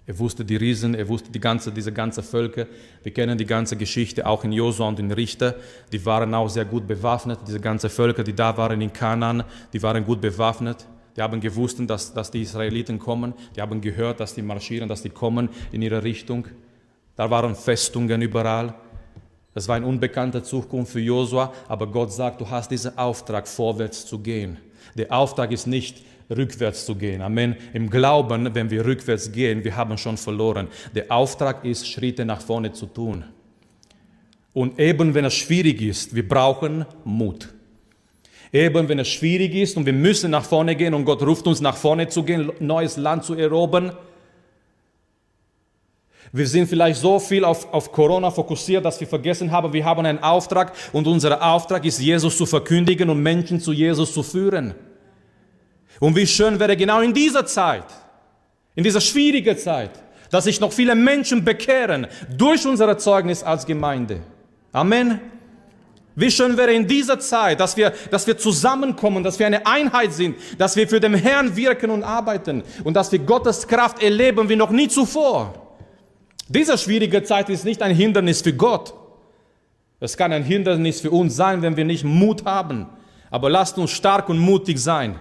Er 0.06 0.20
wusste 0.20 0.44
die 0.44 0.58
Riesen, 0.58 0.96
er 0.96 1.08
wusste 1.08 1.32
die 1.32 1.40
ganze, 1.40 1.72
diese 1.72 1.94
ganze 1.94 2.24
Völker. 2.24 2.66
Wir 3.04 3.14
kennen 3.14 3.38
die 3.38 3.46
ganze 3.46 3.78
Geschichte 3.78 4.26
auch 4.26 4.44
in 4.44 4.52
Josua 4.52 4.88
und 4.88 5.00
in 5.00 5.12
Richter. 5.12 5.56
Die 5.92 6.04
waren 6.06 6.34
auch 6.34 6.50
sehr 6.50 6.66
gut 6.66 6.88
bewaffnet. 6.88 7.40
Diese 7.48 7.60
ganze 7.60 7.90
Völker, 7.90 8.24
die 8.24 8.34
da 8.34 8.58
waren 8.58 8.82
in 8.82 8.92
Kanaan, 8.92 9.44
die 9.72 9.82
waren 9.84 10.04
gut 10.04 10.20
bewaffnet. 10.20 10.86
Die 11.16 11.22
haben 11.22 11.40
gewusst, 11.40 11.80
dass, 11.88 12.12
dass 12.14 12.32
die 12.32 12.42
Israeliten 12.42 12.98
kommen. 12.98 13.34
Die 13.56 13.62
haben 13.62 13.80
gehört, 13.82 14.20
dass 14.20 14.34
die 14.34 14.42
marschieren, 14.42 14.90
dass 14.90 15.04
die 15.04 15.12
kommen 15.12 15.50
in 15.72 15.84
ihre 15.84 16.04
Richtung. 16.04 16.48
Da 17.15 17.30
waren 17.30 17.56
Festungen 17.56 18.21
überall. 18.21 18.73
Das 19.54 19.67
war 19.67 19.76
eine 19.76 19.86
unbekannte 19.86 20.41
Zukunft 20.41 20.93
für 20.93 20.99
Josua, 20.99 21.54
aber 21.67 21.86
Gott 21.88 22.12
sagt, 22.12 22.41
du 22.41 22.49
hast 22.49 22.71
diesen 22.71 22.97
Auftrag, 22.97 23.47
vorwärts 23.47 24.06
zu 24.06 24.17
gehen. 24.19 24.58
Der 24.95 25.12
Auftrag 25.12 25.52
ist 25.52 25.67
nicht, 25.67 26.04
rückwärts 26.30 26.86
zu 26.86 26.95
gehen. 26.95 27.21
Amen. 27.21 27.56
Im 27.73 27.89
Glauben, 27.89 28.54
wenn 28.56 28.69
wir 28.69 28.86
rückwärts 28.86 29.32
gehen, 29.32 29.63
wir 29.63 29.76
haben 29.76 29.97
schon 29.97 30.17
verloren. 30.17 30.67
Der 30.95 31.12
Auftrag 31.12 31.63
ist, 31.65 31.88
Schritte 31.88 32.26
nach 32.26 32.41
vorne 32.41 32.71
zu 32.73 32.88
tun. 32.88 33.23
Und 34.54 34.80
eben 34.80 35.13
wenn 35.13 35.26
es 35.26 35.34
schwierig 35.34 35.82
ist, 35.82 36.15
wir 36.15 36.28
brauchen 36.28 36.86
Mut. 37.04 37.49
Eben 38.52 38.88
wenn 38.88 38.99
es 38.99 39.08
schwierig 39.08 39.56
ist 39.56 39.78
und 39.78 39.86
wir 39.86 39.93
müssen 39.93 40.30
nach 40.30 40.45
vorne 40.45 40.76
gehen 40.76 40.93
und 40.93 41.06
Gott 41.06 41.23
ruft 41.23 41.47
uns 41.47 41.60
nach 41.60 41.76
vorne 41.76 42.08
zu 42.08 42.23
gehen, 42.23 42.52
neues 42.60 42.97
Land 42.97 43.23
zu 43.23 43.34
erobern. 43.34 43.93
Wir 46.36 46.48
sind 46.48 46.67
vielleicht 46.67 47.00
so 47.00 47.19
viel 47.19 47.46
auf, 47.46 47.72
auf 47.72 47.91
Corona 47.91 48.32
fokussiert, 48.32 48.84
dass 48.84 49.00
wir 49.00 49.06
vergessen 49.06 49.52
haben, 49.52 49.72
wir 49.72 49.86
haben 49.86 50.04
einen 50.04 50.17
Auftrag 50.17 50.74
und 50.91 51.06
unser 51.06 51.39
Auftrag 51.39 51.86
ist, 51.86 52.00
Jesus 52.00 52.36
zu 52.36 52.48
verkündigen 52.48 53.08
und 53.12 53.22
Menschen 53.22 53.60
zu 53.60 53.72
Jesus 53.72 54.12
zu 54.12 54.24
führen. 54.24 54.74
Und 56.00 56.15
wie 56.15 56.26
schön 56.26 56.60
wäre 56.60 56.76
genau 56.76 57.02
in 57.02 57.13
dieser 57.13 57.46
Zeit, 57.46 57.86
in 58.74 58.84
dieser 58.84 59.00
schwierigen 59.00 59.56
Zeit, 59.56 59.91
dass 60.32 60.46
sich 60.46 60.60
noch 60.60 60.74
viele 60.74 60.96
Menschen 60.96 61.46
bekehren 61.46 62.08
durch 62.36 62.65
unser 62.65 62.98
Zeugnis 62.98 63.43
als 63.43 63.63
Gemeinde. 63.63 64.22
Amen. 64.72 65.22
Wie 66.15 66.32
schön 66.32 66.58
wäre 66.58 66.74
in 66.74 66.88
dieser 66.88 67.19
Zeit, 67.19 67.60
dass 67.60 67.78
wir, 67.78 67.93
dass 68.10 68.26
wir 68.26 68.39
zusammenkommen, 68.39 69.24
dass 69.24 69.38
wir 69.38 69.46
eine 69.46 69.67
Einheit 69.67 70.13
sind, 70.13 70.38
dass 70.58 70.76
wir 70.76 70.88
für 70.88 71.00
den 71.00 71.13
Herrn 71.13 71.56
wirken 71.56 71.91
und 71.91 72.02
arbeiten 72.02 72.63
und 72.84 72.96
dass 72.96 73.12
wir 73.12 73.19
Gottes 73.19 73.67
Kraft 73.67 74.02
erleben 74.02 74.50
wie 74.50 74.56
noch 74.56 74.72
nie 74.72 74.88
zuvor. 74.88 75.62
Diese 76.54 76.78
schwierige 76.78 77.24
Zeit 77.24 77.50
ist 77.50 77.66
nicht 77.66 77.82
ein 77.82 77.96
Hindernis 77.96 78.42
für 78.42 78.54
Gott. 78.54 78.94
Es 80.00 80.16
kann 80.16 80.32
ein 80.32 80.44
Hindernis 80.44 81.02
für 81.02 81.10
uns 81.10 81.36
sein, 81.36 81.63
wenn 81.63 81.76
wir 81.76 81.86
nicht 81.86 82.04
Mut 82.04 82.46
haben. 82.46 82.86
Aber 83.32 83.50
lasst 83.50 83.78
uns 83.80 83.89
stark 83.89 84.30
und 84.30 84.38
mutig 84.38 84.78
sein. 84.78 85.16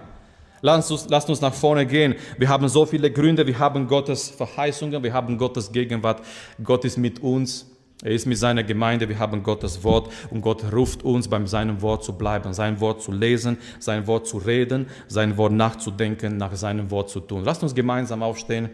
Lasst 0.61 0.91
uns, 0.91 1.09
lasst 1.09 1.29
uns 1.29 1.41
nach 1.41 1.53
vorne 1.53 1.87
gehen. 1.87 2.15
Wir 2.37 2.49
haben 2.49 2.67
so 2.69 2.85
viele 2.85 3.09
Gründe, 3.09 3.47
wir 3.47 3.57
haben 3.57 3.87
Gottes 3.87 4.29
Verheißungen, 4.29 5.01
wir 5.01 5.11
haben 5.11 5.37
Gottes 5.39 5.71
Gegenwart. 5.71 6.21
Gott 6.63 6.85
ist 6.85 6.97
mit 6.97 7.19
uns. 7.23 7.65
Er 8.03 8.11
ist 8.11 8.27
mit 8.27 8.37
seiner 8.37 8.63
Gemeinde, 8.63 9.09
wir 9.09 9.17
haben 9.17 9.41
Gottes 9.41 9.83
Wort 9.83 10.11
und 10.29 10.41
Gott 10.41 10.71
ruft 10.71 11.03
uns, 11.03 11.27
beim 11.27 11.47
seinem 11.47 11.81
Wort 11.81 12.03
zu 12.03 12.13
bleiben, 12.13 12.53
sein 12.53 12.79
Wort 12.79 13.01
zu 13.01 13.11
lesen, 13.11 13.57
sein 13.79 14.05
Wort 14.07 14.27
zu 14.27 14.37
reden, 14.37 14.87
sein 15.07 15.37
Wort 15.37 15.53
nachzudenken, 15.53 16.37
nach 16.37 16.53
seinem 16.55 16.91
Wort 16.91 17.09
zu 17.09 17.21
tun. 17.21 17.43
Lasst 17.43 17.63
uns 17.63 17.73
gemeinsam 17.73 18.21
aufstehen. 18.21 18.69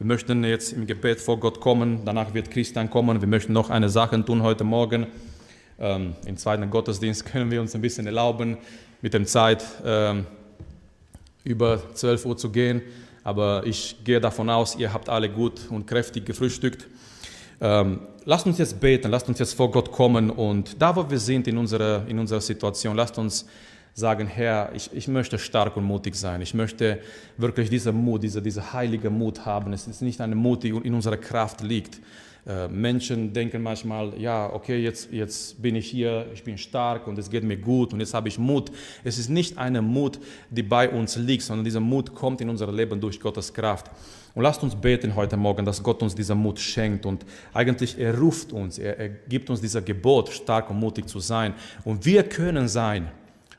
Wir 0.00 0.06
möchten 0.06 0.42
jetzt 0.44 0.72
im 0.72 0.86
Gebet 0.86 1.20
vor 1.20 1.38
Gott 1.38 1.60
kommen, 1.60 2.06
danach 2.06 2.32
wird 2.32 2.50
Christian 2.50 2.88
kommen. 2.88 3.20
Wir 3.20 3.28
möchten 3.28 3.52
noch 3.52 3.68
eine 3.68 3.90
Sache 3.90 4.24
tun 4.24 4.42
heute 4.42 4.64
Morgen. 4.64 5.06
Ähm, 5.78 6.14
Im 6.24 6.38
zweiten 6.38 6.70
Gottesdienst 6.70 7.26
können 7.30 7.50
wir 7.50 7.60
uns 7.60 7.74
ein 7.74 7.82
bisschen 7.82 8.06
erlauben, 8.06 8.56
mit 9.02 9.12
der 9.12 9.26
Zeit 9.26 9.62
ähm, 9.84 10.24
über 11.44 11.82
12 11.92 12.24
Uhr 12.24 12.34
zu 12.38 12.48
gehen. 12.48 12.80
Aber 13.24 13.66
ich 13.66 14.02
gehe 14.02 14.22
davon 14.22 14.48
aus, 14.48 14.74
ihr 14.74 14.90
habt 14.90 15.10
alle 15.10 15.28
gut 15.28 15.60
und 15.68 15.86
kräftig 15.86 16.24
gefrühstückt. 16.24 16.86
Ähm, 17.60 18.00
lasst 18.24 18.46
uns 18.46 18.56
jetzt 18.56 18.80
beten, 18.80 19.10
lasst 19.10 19.28
uns 19.28 19.38
jetzt 19.38 19.52
vor 19.52 19.70
Gott 19.70 19.92
kommen 19.92 20.30
und 20.30 20.80
da, 20.80 20.96
wo 20.96 21.10
wir 21.10 21.18
sind 21.18 21.46
in 21.46 21.58
unserer, 21.58 22.08
in 22.08 22.18
unserer 22.18 22.40
Situation, 22.40 22.96
lasst 22.96 23.18
uns 23.18 23.44
sagen, 23.94 24.26
Herr, 24.26 24.72
ich, 24.74 24.90
ich 24.92 25.08
möchte 25.08 25.38
stark 25.38 25.76
und 25.76 25.84
mutig 25.84 26.14
sein. 26.14 26.40
Ich 26.40 26.54
möchte 26.54 27.00
wirklich 27.36 27.70
diesen 27.70 27.96
Mut, 27.96 28.22
diese, 28.22 28.40
diese 28.40 28.72
heilige 28.72 29.10
Mut 29.10 29.44
haben. 29.44 29.72
Es 29.72 29.86
ist 29.86 30.02
nicht 30.02 30.20
eine 30.20 30.34
Mut, 30.34 30.62
die 30.62 30.70
in 30.70 30.94
unserer 30.94 31.16
Kraft 31.16 31.60
liegt, 31.60 32.00
äh, 32.46 32.68
Menschen 32.68 33.32
denken 33.32 33.62
manchmal, 33.62 34.18
ja, 34.18 34.50
okay, 34.52 34.82
jetzt, 34.82 35.12
jetzt 35.12 35.60
bin 35.60 35.76
ich 35.76 35.90
hier, 35.90 36.26
ich 36.32 36.42
bin 36.42 36.56
stark 36.56 37.06
und 37.06 37.18
es 37.18 37.28
geht 37.28 37.44
mir 37.44 37.58
gut 37.58 37.92
und 37.92 38.00
jetzt 38.00 38.14
habe 38.14 38.28
ich 38.28 38.38
Mut. 38.38 38.72
Es 39.04 39.18
ist 39.18 39.28
nicht 39.28 39.58
eine 39.58 39.82
Mut, 39.82 40.18
die 40.48 40.62
bei 40.62 40.88
uns 40.88 41.16
liegt, 41.16 41.42
sondern 41.42 41.64
dieser 41.64 41.80
Mut 41.80 42.14
kommt 42.14 42.40
in 42.40 42.48
unser 42.48 42.72
Leben 42.72 43.00
durch 43.00 43.20
Gottes 43.20 43.52
Kraft. 43.52 43.90
Und 44.34 44.42
lasst 44.42 44.62
uns 44.62 44.74
beten 44.74 45.14
heute 45.14 45.36
Morgen, 45.36 45.66
dass 45.66 45.82
Gott 45.82 46.02
uns 46.02 46.14
diesen 46.14 46.38
Mut 46.38 46.58
schenkt 46.58 47.04
und 47.04 47.26
eigentlich 47.52 47.98
er 47.98 48.18
ruft 48.18 48.52
uns, 48.52 48.78
er, 48.78 48.98
er 48.98 49.08
gibt 49.08 49.50
uns 49.50 49.60
dieser 49.60 49.82
Gebot, 49.82 50.30
stark 50.30 50.70
und 50.70 50.78
mutig 50.78 51.08
zu 51.08 51.20
sein. 51.20 51.52
Und 51.84 52.06
wir 52.06 52.22
können 52.22 52.68
sein, 52.68 53.08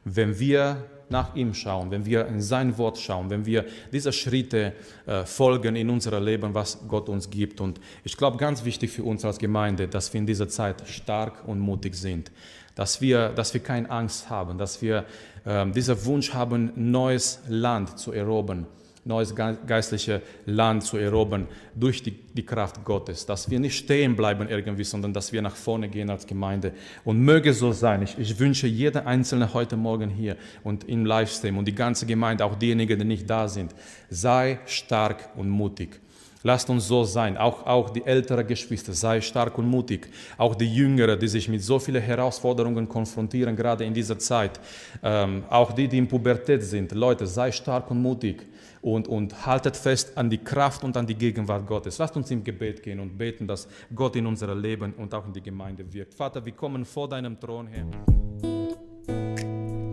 wenn 0.03 0.39
wir 0.39 0.83
nach 1.09 1.35
ihm 1.35 1.53
schauen, 1.53 1.91
wenn 1.91 2.05
wir 2.05 2.25
in 2.27 2.41
sein 2.41 2.77
Wort 2.77 2.97
schauen, 2.97 3.29
wenn 3.29 3.45
wir 3.45 3.65
diese 3.91 4.13
Schritte 4.13 4.73
äh, 5.05 5.25
folgen 5.25 5.75
in 5.75 5.89
unserem 5.89 6.23
Leben, 6.23 6.53
was 6.53 6.79
Gott 6.87 7.09
uns 7.09 7.29
gibt. 7.29 7.59
Und 7.59 7.79
ich 8.03 8.15
glaube, 8.15 8.37
ganz 8.37 8.63
wichtig 8.63 8.91
für 8.91 9.03
uns 9.03 9.25
als 9.25 9.37
Gemeinde, 9.37 9.87
dass 9.87 10.13
wir 10.13 10.19
in 10.19 10.25
dieser 10.25 10.47
Zeit 10.47 10.87
stark 10.87 11.47
und 11.47 11.59
mutig 11.59 11.95
sind, 11.95 12.31
dass 12.75 13.01
wir, 13.01 13.29
dass 13.29 13.53
wir 13.53 13.61
keine 13.61 13.89
Angst 13.89 14.29
haben, 14.29 14.57
dass 14.57 14.81
wir 14.81 15.05
äh, 15.43 15.69
diesen 15.71 16.05
Wunsch 16.05 16.33
haben, 16.33 16.71
neues 16.75 17.41
Land 17.47 17.99
zu 17.99 18.13
erobern 18.13 18.65
neues 19.03 19.33
geistliches 19.35 20.21
Land 20.45 20.83
zu 20.83 20.97
erobern 20.97 21.47
durch 21.75 22.03
die, 22.03 22.11
die 22.11 22.45
Kraft 22.45 22.83
Gottes. 22.85 23.25
Dass 23.25 23.49
wir 23.49 23.59
nicht 23.59 23.77
stehen 23.77 24.15
bleiben 24.15 24.47
irgendwie, 24.47 24.83
sondern 24.83 25.13
dass 25.13 25.33
wir 25.33 25.41
nach 25.41 25.55
vorne 25.55 25.89
gehen 25.89 26.09
als 26.09 26.27
Gemeinde. 26.27 26.73
Und 27.03 27.19
möge 27.19 27.53
so 27.53 27.71
sein. 27.71 28.03
Ich, 28.03 28.17
ich 28.17 28.39
wünsche 28.39 28.67
jeder 28.67 29.07
Einzelne 29.07 29.53
heute 29.53 29.75
Morgen 29.75 30.09
hier 30.09 30.37
und 30.63 30.87
im 30.87 31.05
Livestream 31.05 31.57
und 31.57 31.65
die 31.65 31.75
ganze 31.75 32.05
Gemeinde, 32.05 32.45
auch 32.45 32.55
diejenigen, 32.55 32.99
die 32.99 33.05
nicht 33.05 33.29
da 33.29 33.47
sind, 33.47 33.73
sei 34.09 34.59
stark 34.65 35.29
und 35.35 35.49
mutig. 35.49 35.99
Lasst 36.43 36.71
uns 36.71 36.87
so 36.87 37.03
sein, 37.03 37.37
auch, 37.37 37.67
auch 37.67 37.91
die 37.91 38.03
älteren 38.03 38.47
Geschwister, 38.47 38.93
sei 38.93 39.21
stark 39.21 39.59
und 39.59 39.67
mutig. 39.67 40.07
Auch 40.39 40.55
die 40.55 40.73
Jüngeren, 40.73 41.19
die 41.19 41.28
sich 41.28 41.47
mit 41.47 41.61
so 41.61 41.78
vielen 41.78 42.01
Herausforderungen 42.01 42.89
konfrontieren, 42.89 43.55
gerade 43.55 43.84
in 43.84 43.93
dieser 43.93 44.17
Zeit. 44.17 44.59
Ähm, 45.03 45.43
auch 45.49 45.71
die, 45.71 45.88
die 45.88 45.99
in 45.99 46.07
Pubertät 46.07 46.63
sind. 46.63 46.93
Leute, 46.93 47.28
sei 47.28 47.51
stark 47.51 47.91
und 47.91 48.01
mutig 48.01 48.47
und, 48.82 49.07
und 49.07 49.45
haltet 49.45 49.77
fest 49.77 50.17
an 50.17 50.29
die 50.29 50.38
Kraft 50.38 50.84
und 50.84 50.97
an 50.97 51.05
die 51.05 51.15
Gegenwart 51.15 51.67
Gottes. 51.67 51.97
Lasst 51.97 52.15
uns 52.17 52.32
im 52.32 52.43
Gebet 52.43 52.82
gehen 52.84 52.99
und 52.99 53.17
beten, 53.17 53.47
dass 53.47 53.67
Gott 53.93 54.15
in 54.15 54.25
unser 54.25 54.53
Leben 54.55 54.93
und 54.93 55.13
auch 55.13 55.25
in 55.25 55.34
die 55.34 55.41
Gemeinde 55.41 55.91
wirkt. 55.93 56.13
Vater, 56.13 56.43
wir 56.45 56.53
kommen 56.53 56.86
vor 56.86 57.07
deinem 57.07 57.39
Thron 57.39 57.67
her. 57.67 57.86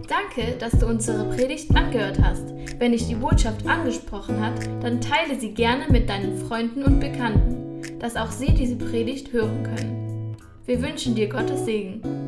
Danke, 0.08 0.56
dass 0.58 0.72
du 0.72 0.86
unsere 0.86 1.24
Predigt 1.34 1.74
angehört 1.76 2.18
hast. 2.22 2.54
Wenn 2.78 2.92
dich 2.92 3.06
die 3.06 3.14
Botschaft 3.14 3.66
angesprochen 3.66 4.40
hat, 4.40 4.66
dann 4.82 5.00
teile 5.00 5.38
sie 5.38 5.52
gerne 5.52 5.86
mit 5.90 6.08
deinen 6.08 6.38
Freunden 6.46 6.82
und 6.82 6.98
Bekannten, 6.98 7.98
dass 7.98 8.16
auch 8.16 8.30
sie 8.30 8.54
diese 8.54 8.76
Predigt 8.76 9.32
hören 9.32 9.62
können. 9.64 10.36
Wir 10.64 10.82
wünschen 10.82 11.14
dir 11.14 11.28
Gottes 11.28 11.64
Segen. 11.64 12.27